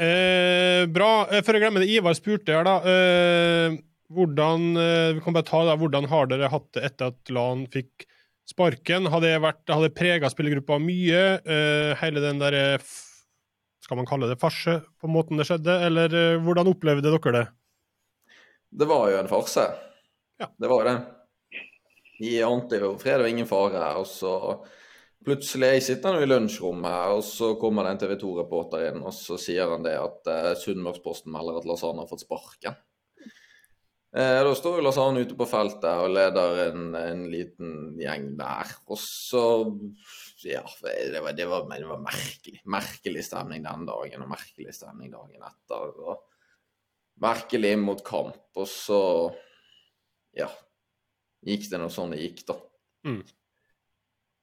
[0.00, 1.12] Eh, bra.
[1.28, 2.76] Eh, før jeg glemmer det, Ivar spurte her, da.
[2.88, 3.76] Eh,
[4.10, 7.66] hvordan, eh, vi kan bare ta det, hvordan har dere hatt det etter at Lan
[7.70, 8.06] fikk
[8.48, 9.06] sparken?
[9.10, 11.22] Har det, vært, har det prega spillergruppa mye?
[11.44, 12.80] Eh, hele den derre
[13.80, 15.74] Skal man kalle det farse, på måten det skjedde?
[15.86, 17.46] Eller eh, hvordan opplevde dere det?
[18.70, 19.64] Det var jo en farse.
[20.38, 20.46] Ja.
[20.56, 20.98] Det var det.
[22.20, 23.94] Vi ante jo fred og ingen fare.
[24.00, 24.34] og så
[25.20, 29.36] Plutselig sitter han i lunsjrommet, og så kommer det en TV 2-reporter inn, og så
[29.36, 32.78] sier han det at eh, Sunnmørsposten melder at Lasana har fått sparken.
[34.16, 38.72] Eh, da står jo Lasana ute på feltet og leder en, en, liten gjeng der.
[38.88, 39.44] Og så
[40.40, 42.62] Ja, det var, det, var, det var, merkelig.
[42.64, 45.94] Merkelig stemning den dagen, og merkelig stemning dagen etter.
[46.00, 46.24] og
[47.20, 49.02] Merkelig inn mot kamp, og så
[50.32, 50.48] Ja.
[51.46, 52.56] Gikk det noe sånn det gikk, da.
[53.08, 53.20] Mm.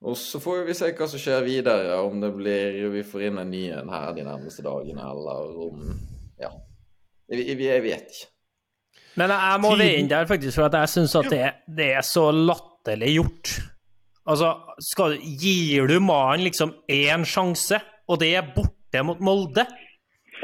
[0.08, 3.42] Og så får vi se hva som skjer videre, om det blir vi får inn
[3.42, 5.86] en ny en her de nærmeste dagene, eller om
[6.38, 6.52] Ja.
[7.28, 8.28] Jeg, jeg vet ikke.
[9.18, 11.42] Men jeg må veie inn der, faktisk, for at jeg syns at det,
[11.80, 13.54] det, er så latterlig gjort.
[14.30, 14.52] Altså,
[14.92, 19.66] skal, gir du mannen liksom én sjanse, og det er borte mot Molde?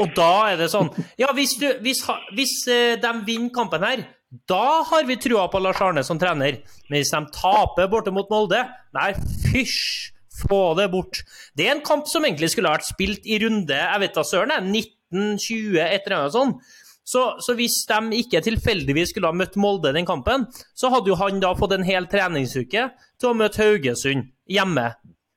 [0.02, 0.90] Og da er det sånn
[1.22, 2.02] Ja, hvis, du, hvis,
[2.34, 4.02] hvis uh, de vinner kampen her,
[4.50, 6.60] da har vi trua på Lars Arne som trener.
[6.90, 8.66] Men hvis de taper borte mot Molde,
[8.96, 9.14] nei,
[9.50, 10.10] fysj!
[10.34, 11.20] Få det bort.
[11.54, 14.72] Det er en kamp som egentlig skulle vært spilt i runde jeg vet da søren,
[14.74, 16.72] 1920, et eller annet sånt.
[17.06, 21.20] Så, så, hvis de ikke tilfeldigvis skulle ha møtt Molde den kampen, så hadde jo
[21.20, 22.88] han da fått en hel treningsuke
[23.22, 24.88] til å møte Haugesund hjemme.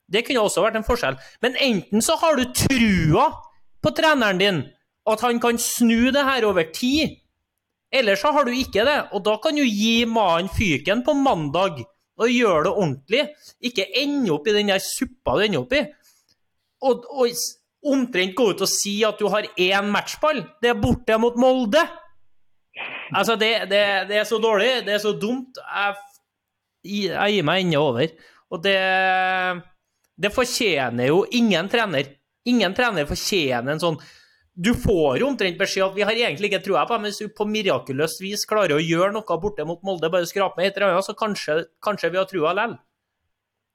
[0.07, 1.19] Det kunne også vært en forskjell.
[1.43, 3.29] Men enten så har du trua
[3.83, 4.61] på treneren din,
[5.07, 7.19] at han kan snu det her over tid,
[7.99, 11.83] eller så har du ikke det, og da kan du gi mannen fyken på mandag
[12.17, 13.23] og gjøre det ordentlig.
[13.69, 15.83] Ikke ende opp i den der suppa du ender opp i.
[16.87, 20.41] Og, og omtrent gå ut og si at du har én matchball.
[20.61, 21.83] Det er borte mot Molde.
[23.15, 25.57] Altså, det, det, det, er så dårlig, det er så dumt.
[25.61, 25.95] Jeg,
[27.07, 28.13] jeg gir meg ennå over.
[28.53, 28.77] Og det,
[30.17, 32.13] det fortjener jo ingen trener.
[32.47, 33.99] Ingen trener fortjener en sånn
[34.57, 37.29] du får jo omtrent beskjed at vi har egentlig ikke trua på dem, hvis du
[37.37, 40.95] på mirakuløst vis klarer å gjøre noe borte mot Molde, bare skrape med et eller
[40.95, 42.73] annet, så kanskje, kanskje vi har trua likevel.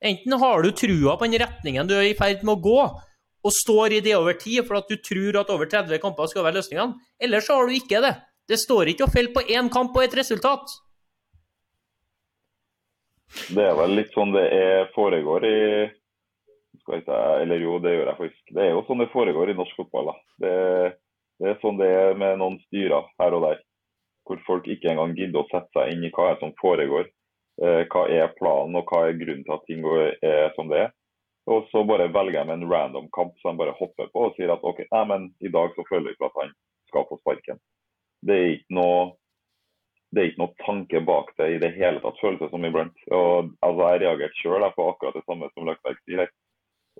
[0.02, 2.80] Enten har du trua på den retningen du er i ferd med å gå,
[3.42, 6.48] og står i det over tid for at du tror at over 30 kamper skal
[6.48, 8.16] være løsningene, eller så har du ikke det.
[8.50, 10.66] Det står ikke å felle på én kamp og et resultat.
[13.54, 14.48] Det er vel litt sånn det
[14.96, 15.58] foregår i
[17.00, 18.44] skal jeg Eller jo, det gjør jeg faktisk.
[18.52, 20.12] Det er jo sånn det foregår i norsk fotball.
[20.42, 20.54] Det,
[21.40, 23.62] det, er sånn det er med noen styrer her og der.
[24.28, 27.08] Hvor folk ikke engang gidder å sette seg inn i hva som foregår.
[27.62, 29.86] Eh, hva er planen og hva er grunnen til at ting
[30.22, 30.92] er som det er.
[31.50, 34.52] Og så bare velger de en random kamp som de bare hopper på og sier
[34.54, 36.52] at OK, nei, men i dag så føler vi ikke at han
[36.92, 37.58] skal få sparken.
[38.22, 39.02] Det er ikke noe
[40.12, 42.98] det er ikke noe tanke bak det i det hele tatt, føles det som iblant.
[43.16, 46.26] Og, altså, jeg reagerte sjøl på akkurat det samme som Løkberg sier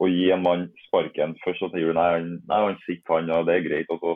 [0.00, 3.32] å gi en mann sparken først, og så sier du nei, nei, han sitter han,
[3.36, 3.90] og det er greit.
[3.92, 4.14] og så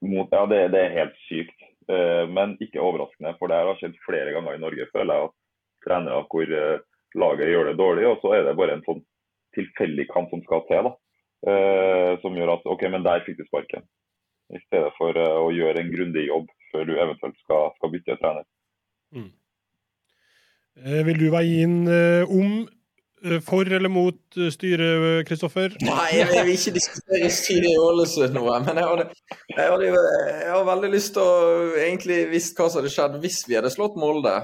[0.00, 1.66] mot, ja, det, det, er helt sykt.
[1.90, 5.86] Uh, men ikke overraskende, for det har skjedd flere ganger i Norge, føler jeg, at
[5.86, 6.82] trenere hvor uh,
[7.18, 9.02] laget gjør det dårlig, og så er det bare en sånn
[9.56, 10.88] tilfeldig kamp som skal til.
[10.88, 10.94] da,
[11.50, 13.84] uh, Som gjør at OK, men der fikk du sparken.
[14.50, 18.46] I stedet for å gjøre en grundig jobb før du eventuelt skal, skal bytte trener.
[19.14, 19.28] Mm.
[21.06, 22.64] Vil du veie inn om
[23.44, 25.74] for eller mot eh, styret, Kristoffer?
[25.84, 28.46] Nei, jeg vil ikke diskutere styret i Ålesund nå.
[28.64, 29.06] Men jeg hadde,
[29.50, 33.42] jeg, hadde, jeg hadde, veldig lyst til å egentlig visst hva som hadde skjedd hvis
[33.48, 34.38] vi hadde slått Molde.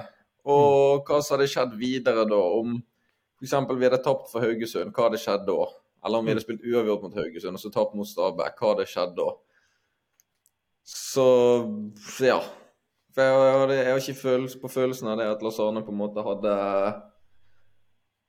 [0.46, 2.42] Og hva som hadde skjedd videre da.
[2.60, 2.76] Om
[3.40, 3.56] f.eks.
[3.72, 5.58] vi hadde tapt for Haugesund, hva hadde skjedd da?
[6.06, 8.88] Eller om vi hadde spilt uavgjort mot Haugesund og så tapt mot Stabæk, hva hadde
[8.92, 9.32] skjedd da?
[10.86, 11.26] Så
[12.22, 12.38] ja.
[13.16, 15.94] For jeg, hadde, jeg har ikke følelse på følelsen av det at Lars Arne på
[15.94, 16.56] en måte hadde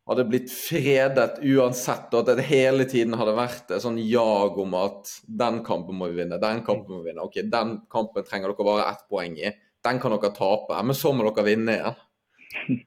[0.08, 4.76] hadde blitt fredet uansett, og at det hele tiden hadde vært et sånn jag om
[4.80, 7.26] at den kampen må vi vinne, den kampen må vi vinne.
[7.28, 9.52] OK, den kampen trenger dere bare ett poeng i.
[9.84, 12.00] Den kan dere tape, men så må dere vinne igjen.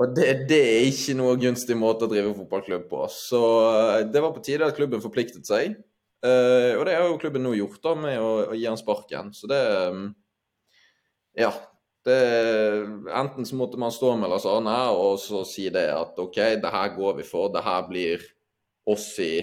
[0.00, 3.02] Og det, det er ikke noe gunstig måte å drive fotballklubb på.
[3.12, 5.74] Så eh, det var på tide at klubben forpliktet seg.
[6.24, 9.34] Eh, og det har jo klubben nå gjort, da, med å, å gi han sparken.
[9.36, 9.60] Så det
[9.92, 10.06] mm,
[11.44, 11.52] Ja.
[12.06, 12.16] Det,
[13.12, 16.70] enten så måtte man stå med Lars Arne og så si det at OK, det
[16.72, 18.22] her går vi for, det her blir
[18.88, 19.34] oss i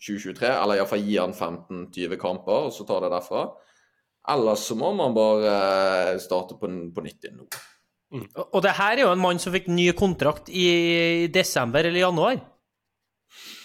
[0.00, 0.52] 2023.
[0.52, 3.48] Eller iallfall gi han 15-20 kamper, og så ta det derfra.
[4.30, 5.50] Ellers så må man bare
[6.12, 7.48] eh, starte på, på nytt igjen nå.
[8.10, 12.02] Og og det her er jo en mann som fikk ny kontrakt i desember eller
[12.02, 12.40] januar.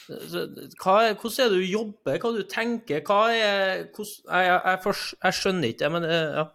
[0.06, 5.00] Hva, hvordan er det du jobber, hva du tenker, hva er hvordan, jeg, jeg, jeg,
[5.24, 6.46] jeg skjønner ikke det, men ja.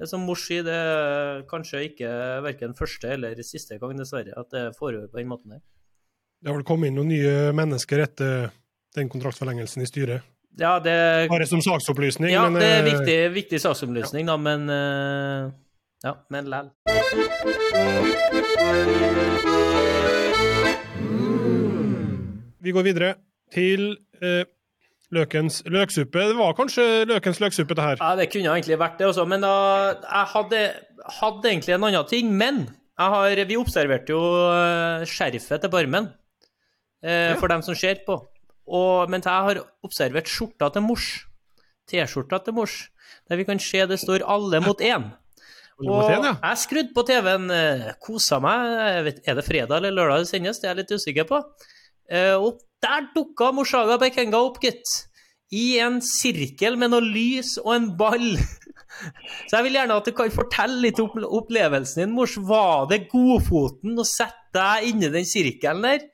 [0.00, 2.10] Det som mor sier, det er kanskje ikke
[2.46, 5.62] verken første eller siste gang, dessverre, at det foregår på den måten der.
[6.42, 8.48] Det har vel kommet inn noen nye mennesker etter
[8.96, 10.28] den kontraktsforlengelsen i styret.
[10.58, 12.32] Ja, det, Bare som saksopplysning.
[12.32, 14.34] ja, men, det er viktig, viktig, saksopplysning, ja.
[14.34, 15.52] da, men eh,
[16.02, 16.72] Ja, men lell.
[22.62, 23.14] Vi går videre
[23.54, 24.44] til eh,
[25.12, 26.26] løkens løksuppe.
[26.30, 28.00] Det var kanskje løkens løksuppe, det her.
[28.00, 29.52] Ja, det kunne egentlig vært det også, men da,
[30.02, 30.62] jeg hadde,
[31.20, 32.32] hadde egentlig en annen ting.
[32.32, 34.22] Men jeg har, vi observerte jo
[34.52, 36.10] eh, skjerfet til Barmen,
[37.04, 38.18] eh, for dem som ser på.
[38.72, 41.08] Og, men jeg har observert skjorta til mors.
[41.90, 42.76] T-skjorta til mors.
[43.28, 45.10] Der vi kan se det står 'alle mot én'.
[45.82, 48.66] Og jeg skrudde på TV-en, eh, kosa meg.
[48.94, 50.60] Jeg vet, er det fredag eller lørdag det sendes?
[50.60, 51.42] Det er jeg litt usikker på.
[52.12, 54.84] Eh, og der dukka Moshaga Bekenga opp, gitt.
[55.52, 58.36] I en sirkel med noe lys og en ball.
[59.48, 62.36] Så jeg vil gjerne at du kan fortelle litt om opplevelsen din, mors.
[62.36, 66.08] Var det godfoten å sette deg inni den sirkelen der?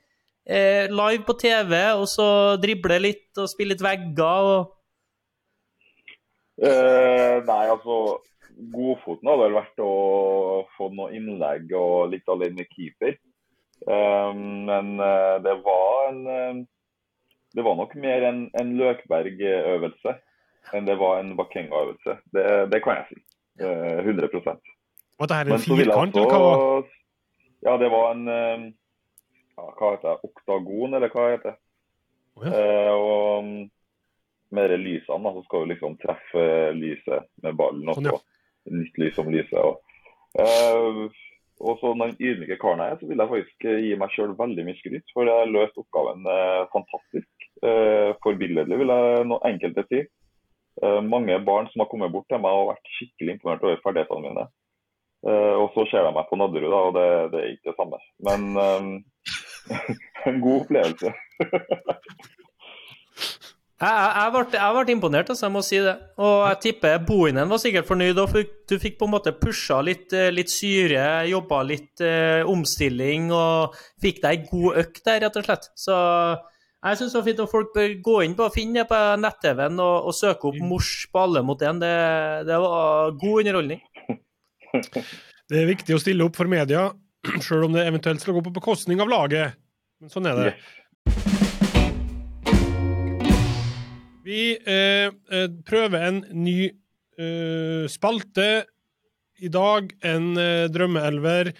[0.49, 2.27] Eh, live på TV, og så
[2.61, 4.75] drible litt og spille litt vegger og
[6.59, 8.19] Eh, nei, altså
[8.73, 9.91] Godfoten hadde vel vært å
[10.75, 13.15] få noe innlegg og litt alene keeper.
[13.87, 14.33] Eh,
[14.69, 16.65] men eh, det var en eh,
[17.55, 20.15] Det var nok mer en, en Løkberg-øvelse
[20.75, 22.19] enn det var en Bakenga-øvelse.
[22.35, 23.21] Det, det kan jeg si.
[23.63, 24.27] Eh, 100
[25.17, 26.83] Var det her en firkant, eller hva?
[27.65, 28.27] Ja, det var en
[29.59, 30.29] ja, Hva heter det?
[30.29, 31.57] Oktagon, eller hva heter det?
[32.39, 32.53] Oh, ja.
[32.53, 33.69] Eh, og mm,
[34.55, 36.45] med de lysene, da, så skal du liksom treffe
[36.77, 38.19] lyset med ballen og Sånn, ja.
[38.73, 39.59] nytt lys om lyset.
[39.59, 39.81] Og,
[40.39, 41.01] eh,
[41.59, 44.35] og så den ydmyke karen jeg er, så vil jeg faktisk eh, gi meg sjøl
[44.39, 45.11] veldig mye skryt.
[45.15, 47.47] For jeg har løst oppgaven eh, fantastisk.
[47.67, 50.05] Eh, forbilledlig, vil jeg nå enkelte si.
[50.79, 54.45] Mange barn som har kommet bort til meg og vært skikkelig imponert over ferdighetene mine.
[55.59, 57.99] Og så ser de meg på Nadderud, og det, det er ikke det samme.
[58.23, 59.97] Men eh,
[60.31, 61.11] en god opplevelse.
[63.79, 65.93] Jeg, jeg, jeg, ble, jeg ble imponert, altså, jeg må si det.
[66.19, 68.17] Og jeg tipper Bohinen var sikkert fornøyd.
[68.19, 68.33] og
[68.67, 73.77] Du fikk på en måte pusha litt, eh, litt syre, jobba litt eh, omstilling og
[74.03, 75.69] fikk deg ei god økt der, rett og slett.
[75.79, 78.99] Så jeg syns det var fint om folk bør gå inn på finne det på
[79.23, 81.79] nett-TV-en og, og søke opp Mors på alle mot én.
[81.79, 81.95] Det,
[82.51, 83.81] det var god underholdning.
[85.49, 86.89] Det er viktig å stille opp for media,
[87.45, 89.55] sjøl om det eventuelt skal gå på bekostning av laget.
[89.99, 90.53] Men sånn er det.
[94.29, 98.49] Vi eh, eh, prøver en ny eh, spalte
[99.41, 99.89] i dag.
[100.05, 101.53] En eh, drømmeelver.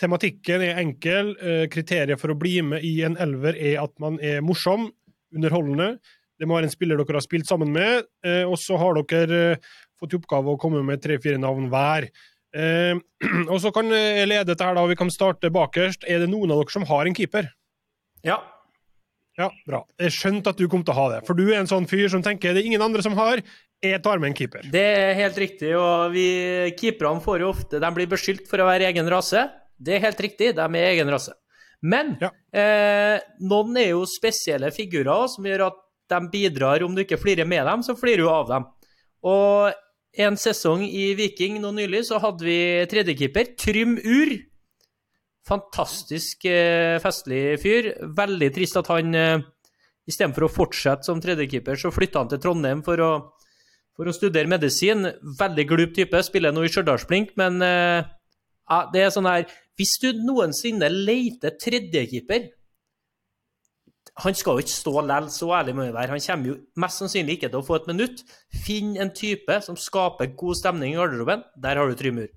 [0.00, 1.32] Tematikken er enkel.
[1.40, 4.90] Eh, kriteriet for å bli med i en elver er at man er morsom,
[5.32, 5.94] underholdende.
[6.40, 9.58] Det må være en spiller dere har spilt sammen med, eh, og så har dere
[10.00, 12.10] fått i oppgave å komme med tre-fire navn hver.
[13.52, 14.82] Og så kan jeg lede dette her, da.
[14.90, 16.02] Vi kan starte bakerst.
[16.10, 17.46] Er det noen av dere som har en keeper?
[18.26, 18.40] Ja.
[19.38, 19.84] Ja, bra.
[20.00, 21.20] Jeg skjønte at du kom til å ha det.
[21.26, 23.40] For du er en sånn fyr som tenker det er ingen andre som har.
[23.80, 24.66] Jeg tar med en keeper.
[24.72, 26.26] Det er helt riktig, og vi
[26.76, 29.46] keeperne får jo ofte De blir beskyldt for å være egen rase.
[29.80, 31.32] Det er helt riktig, de er egen rase.
[31.82, 32.28] Men Ja.
[32.52, 35.78] eh, noen er jo spesielle figurer som gjør at
[36.10, 38.64] de bidrar Om du ikke flirer med dem, så flirer du av dem.
[39.24, 39.72] Og
[40.18, 44.36] en sesong i Viking nå nylig så hadde vi tredjekeeper, Trym Ur.
[45.48, 47.92] Fantastisk eh, festlig fyr.
[48.16, 49.42] Veldig trist at han eh,
[50.10, 53.10] istedenfor å fortsette som tredjekeeper, så flytta han til Trondheim for å,
[53.96, 55.08] for å studere medisin.
[55.40, 56.22] Veldig glup type.
[56.26, 58.00] Spiller nå i Stjørdalsblink, men eh,
[58.70, 59.48] ja, det er sånn her
[59.80, 62.50] Hvis du noensinne leter tredjekeeper
[64.20, 66.12] han skal jo ikke stå likevel, så ærlig må vi være.
[66.12, 68.22] Han kommer jo mest sannsynlig ikke til å få et minutt.
[68.64, 71.44] Finn en type som skaper god stemning i garderoben.
[71.56, 72.28] Der har du Trym Ur.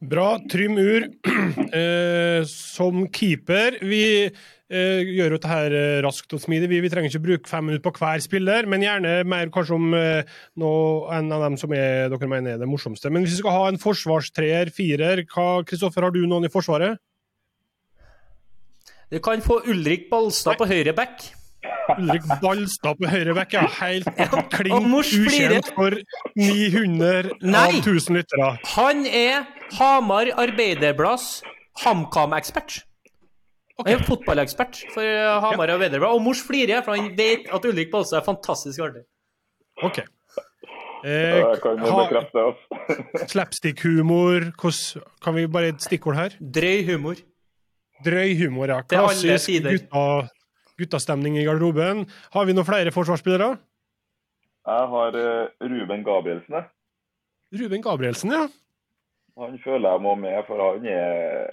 [0.00, 0.36] Bra.
[0.50, 1.06] Trym Ur
[1.80, 3.78] eh, som keeper.
[3.86, 6.68] Vi eh, gjør jo dette her eh, raskt og smidig.
[6.72, 10.36] Vi, trenger ikke bruke fem minutter på hver spiller, men gjerne mer kanskje om eh,
[10.60, 13.12] noe, en av dem som er, dere mener er det morsomste.
[13.12, 17.00] Men hvis vi skal ha en forsvarstreer, firer, Kristoffer, har du noen i Forsvaret?
[19.06, 21.28] Du kan få Ulrik Balstad på høyre back.
[21.96, 25.96] Ulrik Balstad på høyre bekk, er Helt og klink ukjent for
[26.38, 27.62] 900 Nei.
[27.62, 28.50] av 1000 lyttere.
[28.74, 29.46] Han er
[29.78, 31.40] Hamar Arbeiderblads
[31.84, 32.80] HamKam-ekspert.
[33.76, 36.16] Han er fotballekspert for Hamar Hamar Arbeiderblad.
[36.16, 39.04] Og mors flirer, for han vet at Ulrik Balstad er fantastisk artig.
[39.84, 40.00] OK.
[41.06, 42.46] Eh, ha, altså.
[43.30, 44.48] Slapstick-humor,
[45.22, 46.38] kan vi bare et stikkord her?
[46.40, 47.20] Drøy humor.
[48.04, 48.80] Drøy humor, ja.
[48.88, 50.06] Klassisk gutta,
[50.80, 52.04] guttastemning i garderoben.
[52.34, 53.56] Har vi noen flere forsvarsspillere?
[54.66, 56.70] Jeg har eh, Ruben Gabrielsen, jeg.
[57.60, 58.46] Ruben Gabrielsen, ja.
[59.36, 61.46] Han føler jeg må med, for han er,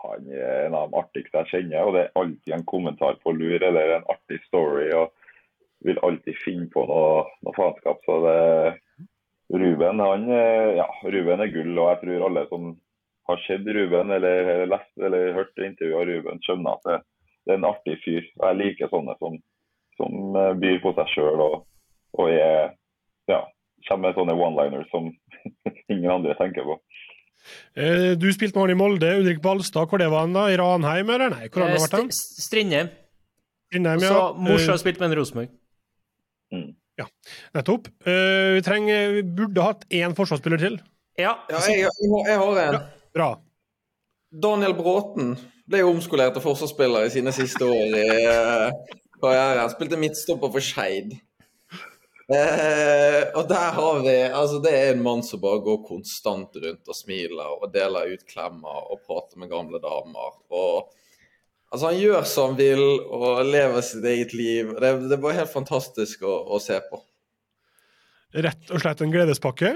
[0.00, 1.84] han er en av de artigste jeg kjenner.
[1.84, 4.88] Og det er alltid en kommentar på lur eller en artig story.
[4.96, 5.12] og
[5.84, 8.00] vil alltid finne på noe, noe faenskap.
[8.06, 9.06] Så det,
[9.54, 12.72] Ruben han, eh, ja, Ruben er gull, og jeg tror alle som
[13.28, 16.98] har sett Ruben eller lest eller hørt intervju av Ruben, skjønner at det,
[17.46, 18.24] det er en artig fyr.
[18.40, 19.36] Og Jeg liker sånne som,
[19.98, 21.58] som eh, byr på seg sjøl og,
[22.18, 22.72] og er,
[23.30, 23.42] ja,
[23.88, 25.10] kommer med sånne one-liners som
[25.92, 26.78] ingen andre tenker på.
[27.78, 29.12] Eh, Du spilte med han i Molde.
[29.20, 30.48] Ulrik Balstad, hvor det var han da?
[30.50, 31.34] I Ranheim, eller?
[31.36, 31.98] Nei, hvor har det vært?
[32.00, 32.10] han?
[32.14, 32.90] Strindheim.
[33.70, 34.26] Strindheim, Så ja.
[34.34, 35.54] mors Morsa har spilt med en Rosenborg.
[37.52, 37.88] Nettopp.
[38.06, 40.78] Uh, Vi trenger, vi burde hatt én forsvarsspiller til.
[41.20, 41.34] Ja.
[41.50, 42.78] Ja, jeg, jeg, jeg har en.
[43.16, 43.28] Bra.
[44.30, 45.34] Daniel Bråten
[45.66, 49.62] ble jo omskolert til forsvarsspiller i sine siste år i eh, karrieren.
[49.62, 51.14] Han spilte midtstopper for Skeid.
[52.26, 56.90] Eh, og der har vi Altså, det er en mann som bare går konstant rundt
[56.90, 60.38] og smiler og deler ut klemmer og prater med gamle damer.
[60.50, 60.92] Og
[61.66, 64.70] Altså, han gjør som han vil og lever sitt eget liv.
[64.80, 67.00] Det, det bare helt fantastisk å, å se på.
[68.46, 69.72] Rett og slett en gledespakke.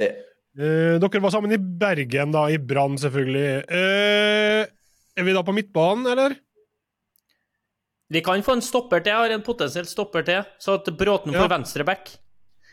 [0.00, 0.16] Eh,
[0.54, 3.64] Eh, dere var sammen i Bergen, da, i Brann selvfølgelig.
[3.74, 4.66] Eh,
[5.18, 6.36] er vi da på midtbanen, eller?
[8.14, 9.10] Vi kan få en stopper til.
[9.10, 11.42] Jeg har en potensielt stopper til, så at Bråten Ja.
[11.42, 12.12] får venstre back.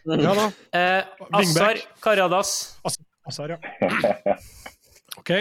[0.05, 0.47] Ja da.
[0.77, 1.03] Eh,
[1.37, 2.77] Assar Karadas.
[2.85, 3.57] As- Assar, ja.
[5.21, 5.31] OK.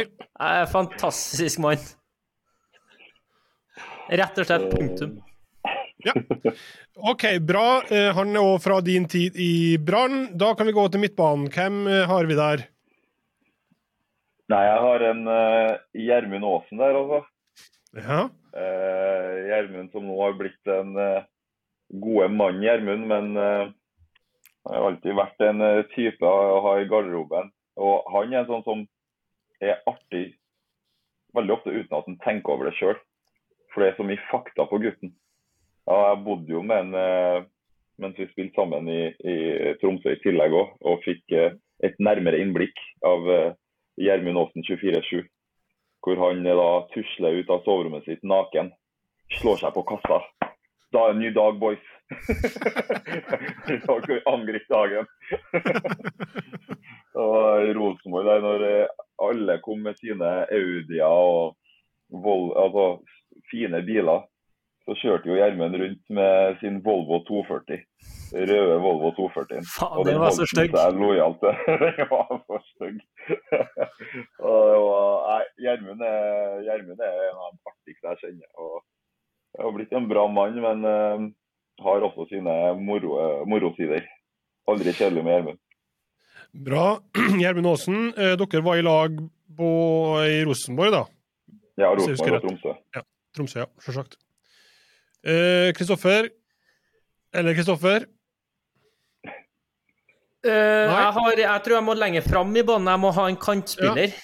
[0.73, 1.81] Fantastisk mann.
[4.11, 5.19] Rett og slett punktum.
[7.13, 7.83] OK, bra.
[7.91, 10.31] Eh, han er òg fra din tid i Brann.
[10.39, 11.49] Da kan vi gå til midtbanen.
[11.53, 12.65] Hvem eh, har vi der?
[14.51, 17.21] Nei, jeg har en eh, Gjermund Aasen der, altså.
[17.99, 18.23] Ja.
[18.51, 21.23] Gjermund som nå har blitt en uh,
[22.03, 23.73] gode mann, Gjermund, men han
[24.67, 27.53] har alltid vært en type å ha i garderoben.
[27.79, 28.83] Og han er en sånn som
[29.63, 30.25] er artig
[31.39, 32.99] veldig ofte uten at han tenker over det sjøl.
[33.71, 35.15] For det er så mye fakta på gutten.
[35.91, 37.47] Ja, jeg bodde jo med en eh,
[37.99, 42.39] mens vi spilte sammen i, i Tromsø i tillegg òg, og fikk eh, et nærmere
[42.39, 43.57] innblikk av eh,
[43.99, 45.25] Gjermund Aasen 24-7
[46.01, 48.71] hvor han da tusler ut av soverommet sitt naken,
[49.37, 50.23] slår seg på kassa.
[50.95, 51.83] Da er en ny dag, boys.
[53.85, 55.11] da kan vi angripe dagen.
[57.21, 58.65] og Rosenborg, der når
[59.29, 61.59] alle kom med sine Audier og
[62.25, 62.87] Vol altså,
[63.53, 64.25] fine biler,
[64.91, 67.83] så kjørte jo Gjermund rundt med sin Volvo 240.
[68.33, 69.63] Røde Volvo 240.
[69.71, 70.73] Faen, det den var så stygg.
[70.75, 71.61] seg lojal til.
[71.85, 72.99] Den var for stygg.
[75.63, 78.51] Gjermund er, Gjermund er en av de artigste jeg kjenner.
[78.59, 78.81] Og
[79.55, 81.27] jeg har blitt en bra mann, men uh,
[81.87, 83.19] har også sine moro,
[83.51, 84.07] morosider.
[84.71, 85.63] Aldri kjedelig med Gjermund.
[86.71, 86.87] Bra.
[87.43, 89.23] Gjermund Aasen, eh, dere var i lag
[89.59, 89.71] på,
[90.27, 91.05] i Rosenborg, da?
[91.79, 92.75] Ja, Rosenborg og Tromsø.
[92.75, 93.07] Tromsø.
[93.37, 93.71] Tromsø, ja.
[93.85, 94.19] Selvsagt.
[95.27, 96.31] Eh, Kristoffer?
[97.35, 98.07] Eller Kristoffer?
[100.41, 102.89] Uh, jeg, har, jeg tror jeg må lenger fram i banen.
[102.89, 104.15] Jeg må ha en kantspiller.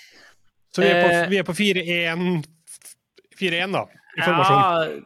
[0.72, 2.22] Så vi er på, uh, på 4-1,
[3.36, 3.82] 4-1 da,
[4.16, 4.62] i formasjon.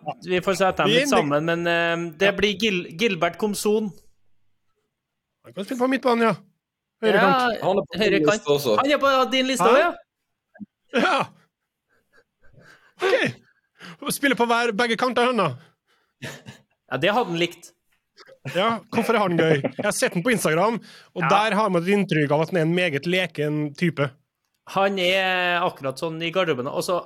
[0.07, 3.91] Ja, vi får sette dem litt sammen, men uh, det blir Gil Gilbert Komson.
[5.45, 6.37] Han kan spille på midtbanen, ja.
[7.03, 7.59] Høyrekant.
[7.59, 8.77] Ja, Han er på Høyre din liste også.
[8.79, 9.91] Han er på din liste òg, ja?
[11.01, 11.19] Ja.
[13.01, 14.13] OK.
[14.15, 15.51] Spiller på hver, begge kanter, han da.
[16.23, 16.97] Ja.
[16.99, 17.71] Det hadde han likt.
[18.55, 19.61] Ja, hvorfor er han gøy?
[19.63, 20.81] Jeg har sett den på Instagram,
[21.15, 21.29] og Ja.
[21.29, 24.11] der har man et inntrykk av at han er en meget leken type.
[24.75, 26.69] Han er akkurat sånn i garderoben.
[26.69, 27.01] Altså,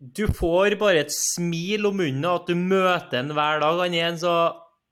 [0.00, 3.80] du får bare et smil om munnen at du møter han hver dag.
[3.84, 4.34] Han er en så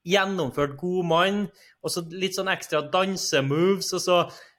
[0.09, 1.41] gjennomført god mann,
[1.84, 4.18] og så litt sånn ekstra dansemoves, og så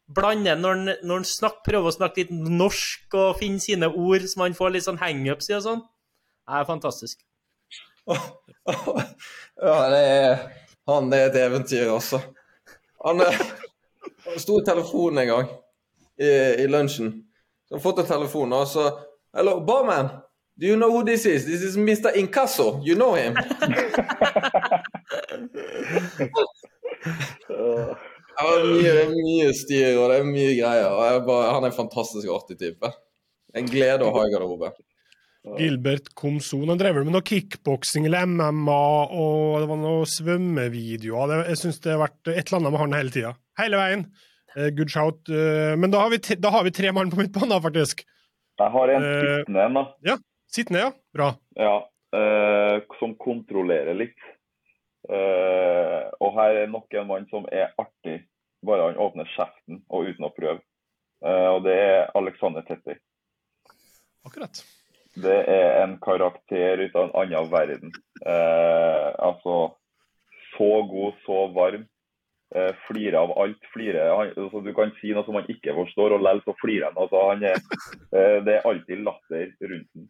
[0.10, 3.90] blander han når han, når han snakker, prøver å snakke litt norsk og finne sine
[3.94, 5.82] ord, så han får litt sånn hangups i og sånn.
[6.50, 7.20] Det er fantastisk.
[9.62, 10.38] Ja, det er
[10.88, 12.22] Han er et eventyr, altså.
[13.06, 13.20] Han,
[14.26, 15.50] han sto i telefonen en gang
[16.18, 16.30] i,
[16.64, 17.12] i lunsjen.
[17.68, 18.88] Så han fått en telefon, og så
[19.36, 20.10] Hello, barman.
[20.60, 21.46] Do you know who this is?
[21.46, 22.16] This is Mr.
[22.18, 22.82] Incasso.
[22.84, 23.36] You know him?
[28.40, 30.94] Det er mye, er mye styr og det er mye greier.
[31.12, 32.92] jeg bare, Han er en fantastisk artig type.
[33.56, 34.76] En glede å ha i garderoben.
[35.58, 38.80] Gilbert Komson han drev vel med noe kickboksing eller MMA,
[39.16, 41.46] og det var noen svømmevideoer.
[41.48, 43.32] Jeg syns det har vært et eller annet med han hele tida.
[43.60, 44.04] Hele veien.
[44.58, 45.30] Eh, good shout.
[45.32, 48.04] Eh, men da har, vi, da har vi tre mann på midtbanen, faktisk.
[48.60, 49.86] Jeg har en Eh, sittende en, da.
[50.10, 50.18] Ja.
[50.50, 50.92] Sittende, ja.
[51.16, 51.30] Bra.
[51.56, 51.76] Ja,
[53.00, 54.18] som kontrollerer litt.
[55.10, 58.24] Og her er nok en mann som er artig,
[58.66, 60.60] bare han åpner kjeften og uten å prøve.
[61.22, 62.98] Og det er Alexander Tetti.
[64.26, 64.64] Akkurat.
[65.24, 67.94] Det er en karakter ut av en annen verden.
[68.26, 69.76] Eh, altså
[70.58, 71.86] så god, så varm.
[72.56, 73.66] Eh, flirer av alt.
[73.74, 76.88] Flirer, han, altså, du kan si noe som han ikke forstår, og likevel så flirer
[76.90, 76.98] han.
[77.04, 77.60] Altså, han er,
[78.18, 80.08] eh, det er alltid latter rundt ham.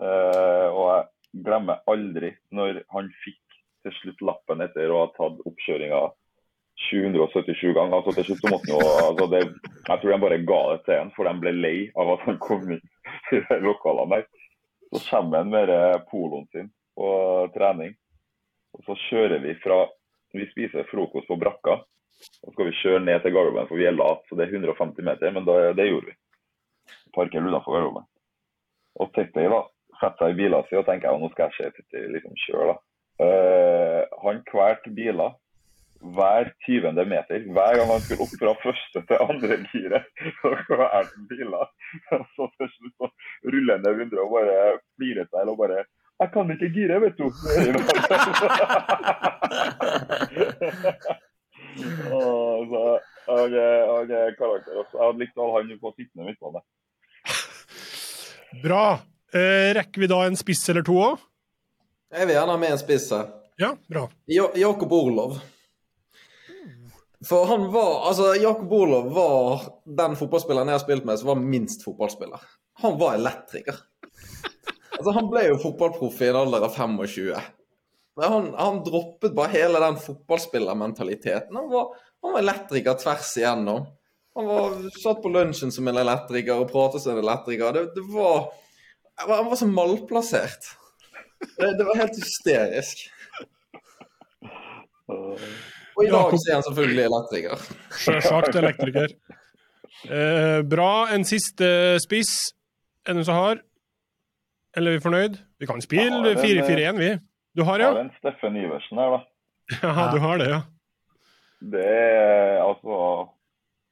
[0.00, 5.40] Eh, og jeg glemmer aldri når han fikk til slutt lappen etter å ha tatt
[5.48, 6.02] oppkjøringa
[6.90, 7.96] 777 ganger.
[7.96, 9.42] Altså, til slutt så måtte han jo, altså, det,
[9.88, 12.38] jeg tror de bare ga det til han, for de ble lei av at han
[12.44, 12.84] kom inn
[13.32, 14.28] i lokalene der.
[14.90, 15.70] Så kommer han med
[16.10, 17.10] poloen sin på
[17.54, 17.94] trening.
[18.74, 19.86] Og så kjører vi fra
[20.34, 21.80] Vi spiser frokost på brakka.
[22.20, 25.02] Så skal vi kjøre ned til garderoben, for vi er late, så det er 150
[25.02, 25.32] meter.
[25.34, 26.14] Men da, det gjorde vi.
[27.16, 28.06] Parker utenfor garderoben.
[29.00, 29.64] Og Tetti da,
[29.98, 32.76] setter seg i bilen sin og tenker at nå skal jeg se Tetti liksom kjøre.
[33.26, 35.34] Eh, han kvalte biler
[36.00, 36.92] hver 20.
[37.08, 37.44] meter.
[37.52, 40.06] Hver gang han skulle opp fra første til andre giret,
[40.40, 41.66] så kvalte han biler.
[42.36, 43.06] Så til slutt så
[43.52, 44.56] ruller han ned 100 og bare
[44.96, 45.84] flirer seg og bare
[46.20, 47.26] Jeg kan ikke gire, vet du.
[52.10, 52.82] Og så,
[53.30, 53.54] han
[54.36, 54.96] karakter også.
[54.96, 56.60] Jeg hadde likt å ha han på sittende midtbane.
[58.64, 58.84] Bra.
[59.32, 61.20] Eh, rekker vi da en spiss eller to òg?
[62.10, 63.28] Jeg vil gjerne ha med en spiss her.
[63.60, 64.08] Ja, bra.
[64.26, 65.38] Ja- Jakob Orlov.
[67.28, 71.42] For han var Altså, Jakob Orlov var den fotballspilleren jeg har spilt med som var
[71.42, 72.42] minst fotballspiller.
[72.80, 73.76] Han var elektriker.
[74.96, 77.36] Altså, han ble jo fotballproff i en alder av 25.
[78.20, 81.56] Men han, han droppet bare hele den fotballspillermentaliteten.
[81.56, 83.86] Han var, han var elektriker tvers igjennom.
[84.34, 87.72] Han var, satt på lunsjen som en elektriker og pratet som en elektriker.
[87.76, 88.50] Det, det var
[89.20, 90.70] Han var så malplassert.
[91.40, 93.08] Det, det var helt hysterisk.
[96.00, 97.64] Og i dag Jakob- så er han selvfølgelig elektriker.
[98.02, 99.12] Sjølsagt elektriker.
[100.08, 100.92] Eh, bra.
[101.14, 101.68] En siste
[102.00, 102.32] spiss.
[103.04, 103.60] Er det noen som har?
[104.76, 105.38] Eller er vi fornøyd?
[105.60, 107.10] Vi kan spille 4-4-1, vi.
[107.58, 108.04] Du har, Jeg har ja?
[108.06, 109.20] en Steffen Iversen her, da.
[109.82, 110.60] Ja, du har det, ja.
[111.60, 112.94] Det er altså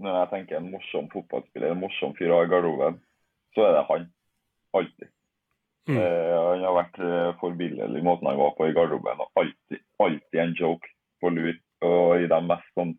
[0.00, 3.00] Når jeg tenker en morsom fotballspiller, en morsom fyr i garderoben,
[3.54, 4.04] så er det han.
[4.78, 5.08] Alltid.
[5.88, 5.96] Mm.
[5.98, 9.24] Eh, han har vært eh, forbilledlig i måten han var på i garderoben.
[9.24, 10.86] og Alltid, alltid en joke
[11.20, 11.56] på lur.
[11.84, 12.94] Og i de mest sånn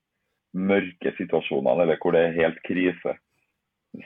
[0.54, 3.12] mørke situasjonene, eller hvor det er helt krise.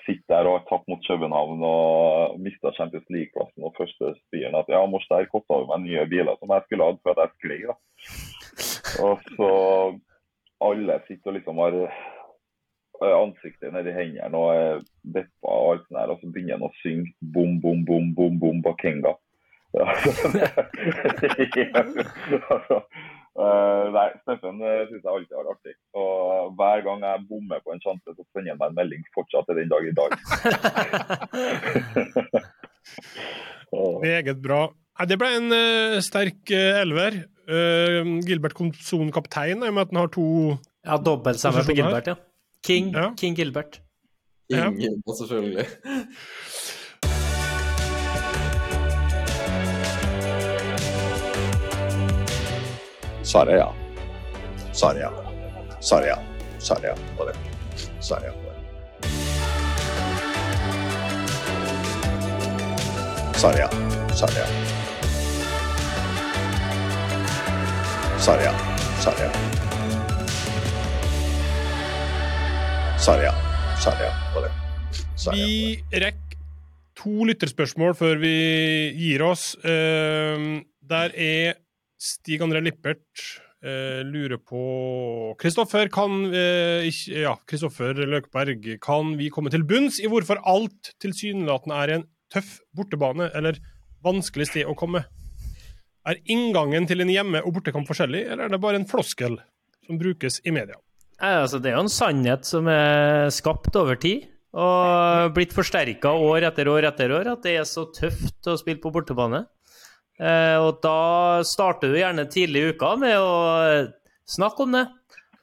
[0.05, 3.61] Sitter der og har tapt mot København og mista Champions League-plassen.
[3.63, 6.87] Og første spyren at ja, mors der kosta jo meg nye biler som jeg skulle
[6.89, 7.61] hatt for at jeg sklei.
[7.67, 7.75] da.
[9.03, 9.49] Og så
[10.63, 14.73] alle sitter og liksom har eh, ansiktet nedi hendene og er
[15.15, 18.33] deppa og alt sånt der, og så begynner han å synge bom, bom, bom, bom,
[18.39, 19.13] bom Bakenga.
[22.33, 22.79] Ja,
[23.33, 25.75] altså, eh, nei, Steffen uh, syns jeg alltid har artig.
[25.97, 29.45] Og hver gang jeg bommer på en sjanse, så sender han meg en melding fortsatt
[29.49, 30.11] til den dag i dag.
[34.03, 34.61] Meget bra.
[34.99, 37.23] Nei, det ble en uh, sterk uh, elver.
[37.49, 40.27] Uh, Gilbert Komson kaptein, i og med at han har to
[40.85, 41.75] Ja, dobbeltstemme på.
[41.79, 42.15] Gilbert, ja.
[42.63, 43.09] King, Ja.
[43.19, 43.81] King Gilbert.
[44.51, 44.69] Ja.
[53.35, 53.73] Ingen, ja.
[54.73, 56.17] Svarer ja.
[56.59, 57.33] Svarer ja på det.
[57.99, 58.53] Svarer ja på det.
[63.39, 63.69] Svarer ja.
[64.15, 64.47] Svarer ja.
[68.19, 68.53] Svarer ja.
[69.01, 69.31] Svarer ja.
[72.99, 73.33] Svarer ja.
[73.83, 74.51] Svarer ja på det.
[75.17, 75.45] Sarja.
[75.45, 76.37] Vi rekker
[76.95, 78.35] to lytterspørsmål før vi
[78.95, 79.55] gir oss.
[79.65, 81.62] Eh, der er
[82.03, 83.21] Stig André Lippert
[83.63, 84.63] eh, lurer på
[85.39, 87.37] Kristoffer, eh, Ja,
[88.11, 93.59] Løkberg, kan vi komme til bunns i hvorfor alt tilsynelatende er en tøff bortebane, eller
[94.03, 95.05] vanskelig sted å komme?
[96.03, 99.39] Er inngangen til en hjemme- og bortekamp forskjellig, eller er det bare en floskel
[99.87, 100.75] som brukes i media?
[101.23, 106.49] Altså, det er jo en sannhet som er skapt over tid, og blitt forsterka år
[106.49, 109.45] etter år etter år, at det er så tøft å spille på bortebane.
[110.21, 113.33] Eh, og da starter du gjerne tidlig i uka med å
[114.29, 114.85] snakke om det.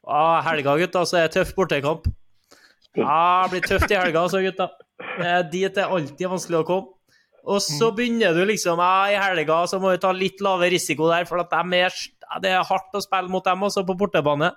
[0.06, 2.06] Ah, helga, gutta, så er det tøff bortekamp.
[2.98, 4.70] Ah, det blir tøft i helga, så, gutta.
[5.18, 6.96] Eh, dit er alltid vanskelig å komme.
[7.50, 11.08] Og så begynner du liksom ah, I helga så må du ta litt lavere risiko
[11.08, 11.94] der, for at de er,
[12.44, 14.52] det er hardt å spille mot dem også på bortebane.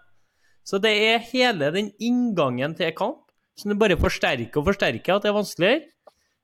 [0.67, 3.23] Så det er hele den inngangen til kamp
[3.59, 5.81] som du bare forsterker og forsterker at det er vanskeligere.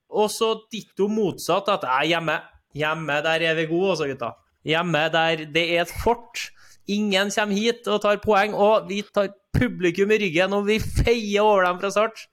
[0.09, 2.37] Og så ditto motsatt, at jeg er hjemme.
[2.77, 4.33] Hjemme, der er vi gode, også, gutta.
[4.67, 6.49] Hjemme, der det er et fort.
[6.89, 11.41] Ingen kommer hit og tar poeng, og vi tar publikum i ryggen, og vi feier
[11.45, 12.27] over dem fra start.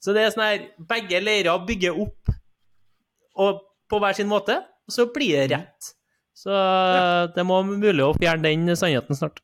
[0.00, 2.30] Så det er sånn her Begge leirer bygger opp
[3.40, 3.60] og
[3.90, 5.92] på hver sin måte, og så blir det rett.
[6.36, 6.54] Så
[7.34, 9.42] det må være mulig å fjerne den sannheten snart.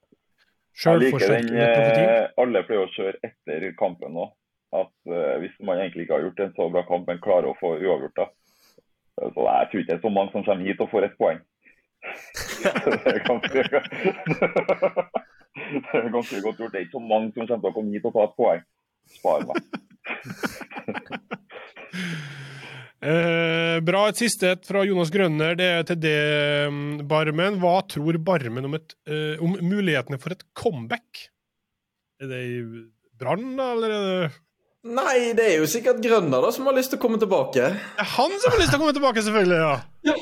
[0.76, 4.26] Jeg liker den eh, Alle pleier å kjøre etter kampen nå.
[4.76, 7.56] At eh, hvis man egentlig ikke har gjort en så bra kamp, men klarer å
[7.60, 8.26] få uavgjort, da.
[9.16, 11.40] Så jeg tror ikke det er så mange som kommer hit og får ett poeng.
[12.62, 13.48] Det er ganske
[15.56, 16.72] Det er ganske godt gjort.
[16.72, 18.62] Det er ikke så mange som kommer til å komme hit og ta et poeng.
[19.16, 19.58] Spar meg.
[23.06, 24.06] Eh, bra.
[24.08, 25.52] Et siste et fra Jonas Grønner.
[25.54, 26.16] Det er til det,
[26.72, 27.58] mm, Barmen.
[27.60, 31.28] Hva tror Barmen om, et, eh, om mulighetene for et comeback?
[32.18, 32.56] Er det i
[33.20, 34.32] Brann, eller er det
[34.86, 37.70] Nei, det er jo sikkert Grønner da som har lyst til å komme tilbake.
[37.74, 39.62] Det er han som har lyst til å komme tilbake, selvfølgelig!
[39.62, 40.16] ja.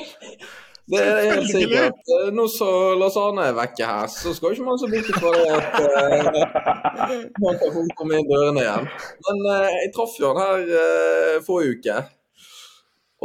[0.85, 2.01] Det er helt sikkert.
[2.13, 2.67] Eh, Nå så
[2.99, 7.23] Lars Arne er vekke her, så skal ikke man så bort fra det at uh,
[7.41, 8.85] man kan komme inn dørene igjen.
[9.25, 11.97] Men uh, jeg traff jo han her uh, forrige uke.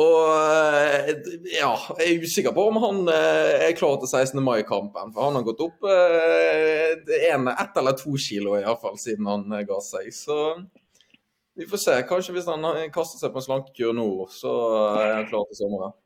[0.00, 1.08] Og eh,
[1.56, 4.38] ja, jeg er usikker på om han eh, er klar til 16.
[4.44, 5.10] mai-kampen.
[5.12, 6.94] For han har gått opp eh,
[7.32, 10.08] en, ett eller to kilo i hvert fall siden han eh, ga seg.
[10.14, 10.38] Så
[11.58, 11.96] vi får se.
[12.08, 14.52] Kanskje hvis han eh, kaster seg på en slankekur nå, så
[15.00, 15.96] er han klar til sommeren.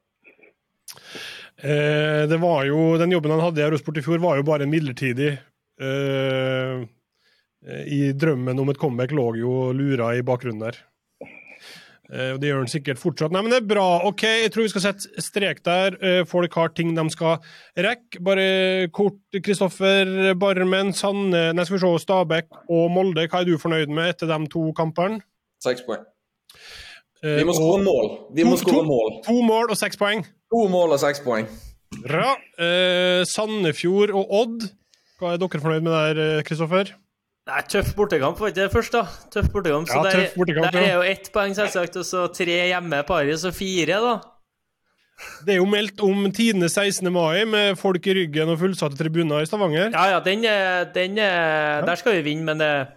[1.64, 4.66] Eh, det var jo, Den jobben han hadde i Eurosport i fjor, var jo bare
[4.66, 5.36] en midlertidig.
[5.80, 6.82] Eh,
[7.98, 10.80] I drømmen om et comeback lå jo lura i bakgrunnen der.
[12.12, 13.32] Eh, Det gjør han sikkert fortsatt.
[13.32, 13.86] Nei, men det er bra.
[14.06, 15.96] OK, jeg tror vi skal sette strek der.
[16.04, 17.38] Eh, folk har ting de skal
[17.80, 18.20] rekke.
[18.20, 23.24] Bare kort, Kristoffer Barmen, Sanne, nei, skal vi se, Stabæk og Molde.
[23.30, 25.22] Hva er du fornøyd med etter de to kampene?
[25.64, 26.02] Seks poeng.
[27.24, 28.08] Eh, Vi må skåre mål.
[28.36, 29.14] Vi må skåre mål.
[29.24, 30.24] To mål og seks poeng.
[30.52, 31.46] To mål og seks poeng.
[32.04, 32.34] Bra.
[32.60, 34.66] Eh, Sandefjord og Odd.
[35.20, 36.90] Hva er dere fornøyd med der, eh, Kristoffer?
[37.46, 39.02] Nei, tøff bortekamp var ikke det først, da.
[39.32, 39.88] Tøff bortekamp.
[39.88, 40.86] Så Ja, der, tøff bortekamp, der ja.
[40.88, 44.14] er jo ett poeng, selvsagt, og så tre hjemme paret, så fire, da.
[45.46, 47.12] Det er jo meldt om tidenes 16.
[47.12, 49.92] mai med folk i ryggen og fullsatte tribuner i Stavanger.
[49.92, 52.88] Ja, ja, den, den, den er- Der skal vi vinne, men det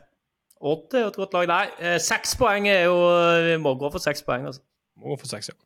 [0.62, 1.48] Odd er jo et godt lag.
[1.52, 2.98] Nei, eh, seks poeng er jo
[3.46, 4.64] Vi må gå for seks poeng, altså.
[4.98, 5.58] Må for seks, ja.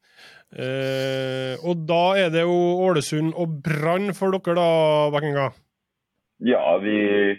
[0.52, 4.66] Eh, og da er det jo Ålesund og Brann for dere, da,
[5.14, 5.46] Bekkinga.
[6.44, 7.38] Ja, vi,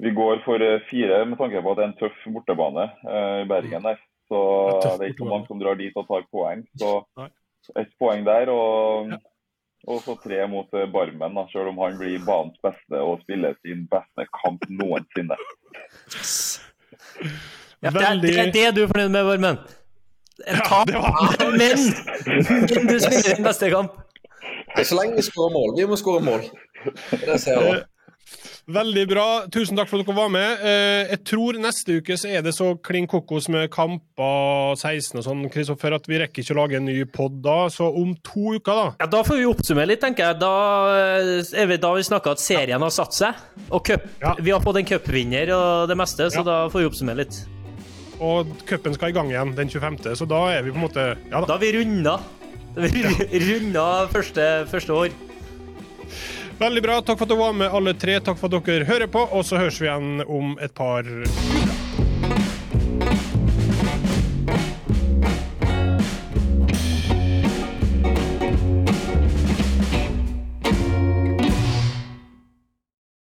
[0.00, 3.42] vi går for eh, fire med tanke på at det er en tøff bortebane eh,
[3.42, 4.00] i Bergen der.
[4.32, 4.40] Så
[4.80, 6.64] det er ikke så mange som drar dit og tar poeng.
[6.80, 7.02] Så
[7.76, 9.12] ett poeng der, og,
[9.84, 13.58] og så tre mot eh, Barmen, da, selv om han blir banens beste og spiller
[13.60, 15.36] sin beste kamp noensinne.
[17.82, 19.58] Ja, det, er, det er det du er fornøyd med, Varmen?
[20.46, 21.78] En Ja, tap, det var- men,
[22.80, 23.92] men du spiller din beste kamp.
[24.76, 25.74] Nei, Så lenge vi skårer mål.
[25.78, 26.44] Vi må skåre mål.
[27.10, 27.82] Det ser jeg.
[28.72, 29.24] Veldig bra.
[29.50, 30.60] Tusen takk for at dere var med.
[30.62, 35.24] Eh, jeg tror neste uke så er det så klin kokos med kamper 16 og
[35.26, 37.66] sånn, Kristoffer, at vi rekker ikke å lage en ny pod da.
[37.74, 38.86] Så om to uker, da.
[39.02, 40.38] Ja, Da får vi oppsummere litt, tenker jeg.
[40.42, 40.52] Da
[40.98, 43.34] eh, vi, da vi snakka at serien har satt seg.
[43.70, 44.34] Og cup, Ja.
[44.38, 46.42] vi har fått en cupvinner og det meste, så Ja.
[46.52, 47.42] da får vi oppsummere litt.
[48.22, 51.08] Og cupen skal i gang igjen den 25., så da er vi på en måte
[51.30, 51.46] Ja da.
[51.46, 52.20] Da har vi runda.
[52.76, 55.10] Da har vi runda første, første år.
[56.58, 57.00] Veldig bra.
[57.02, 58.18] Takk for at du var med, alle tre.
[58.20, 61.71] Takk for at dere hører på, og så høres vi igjen om et par uker.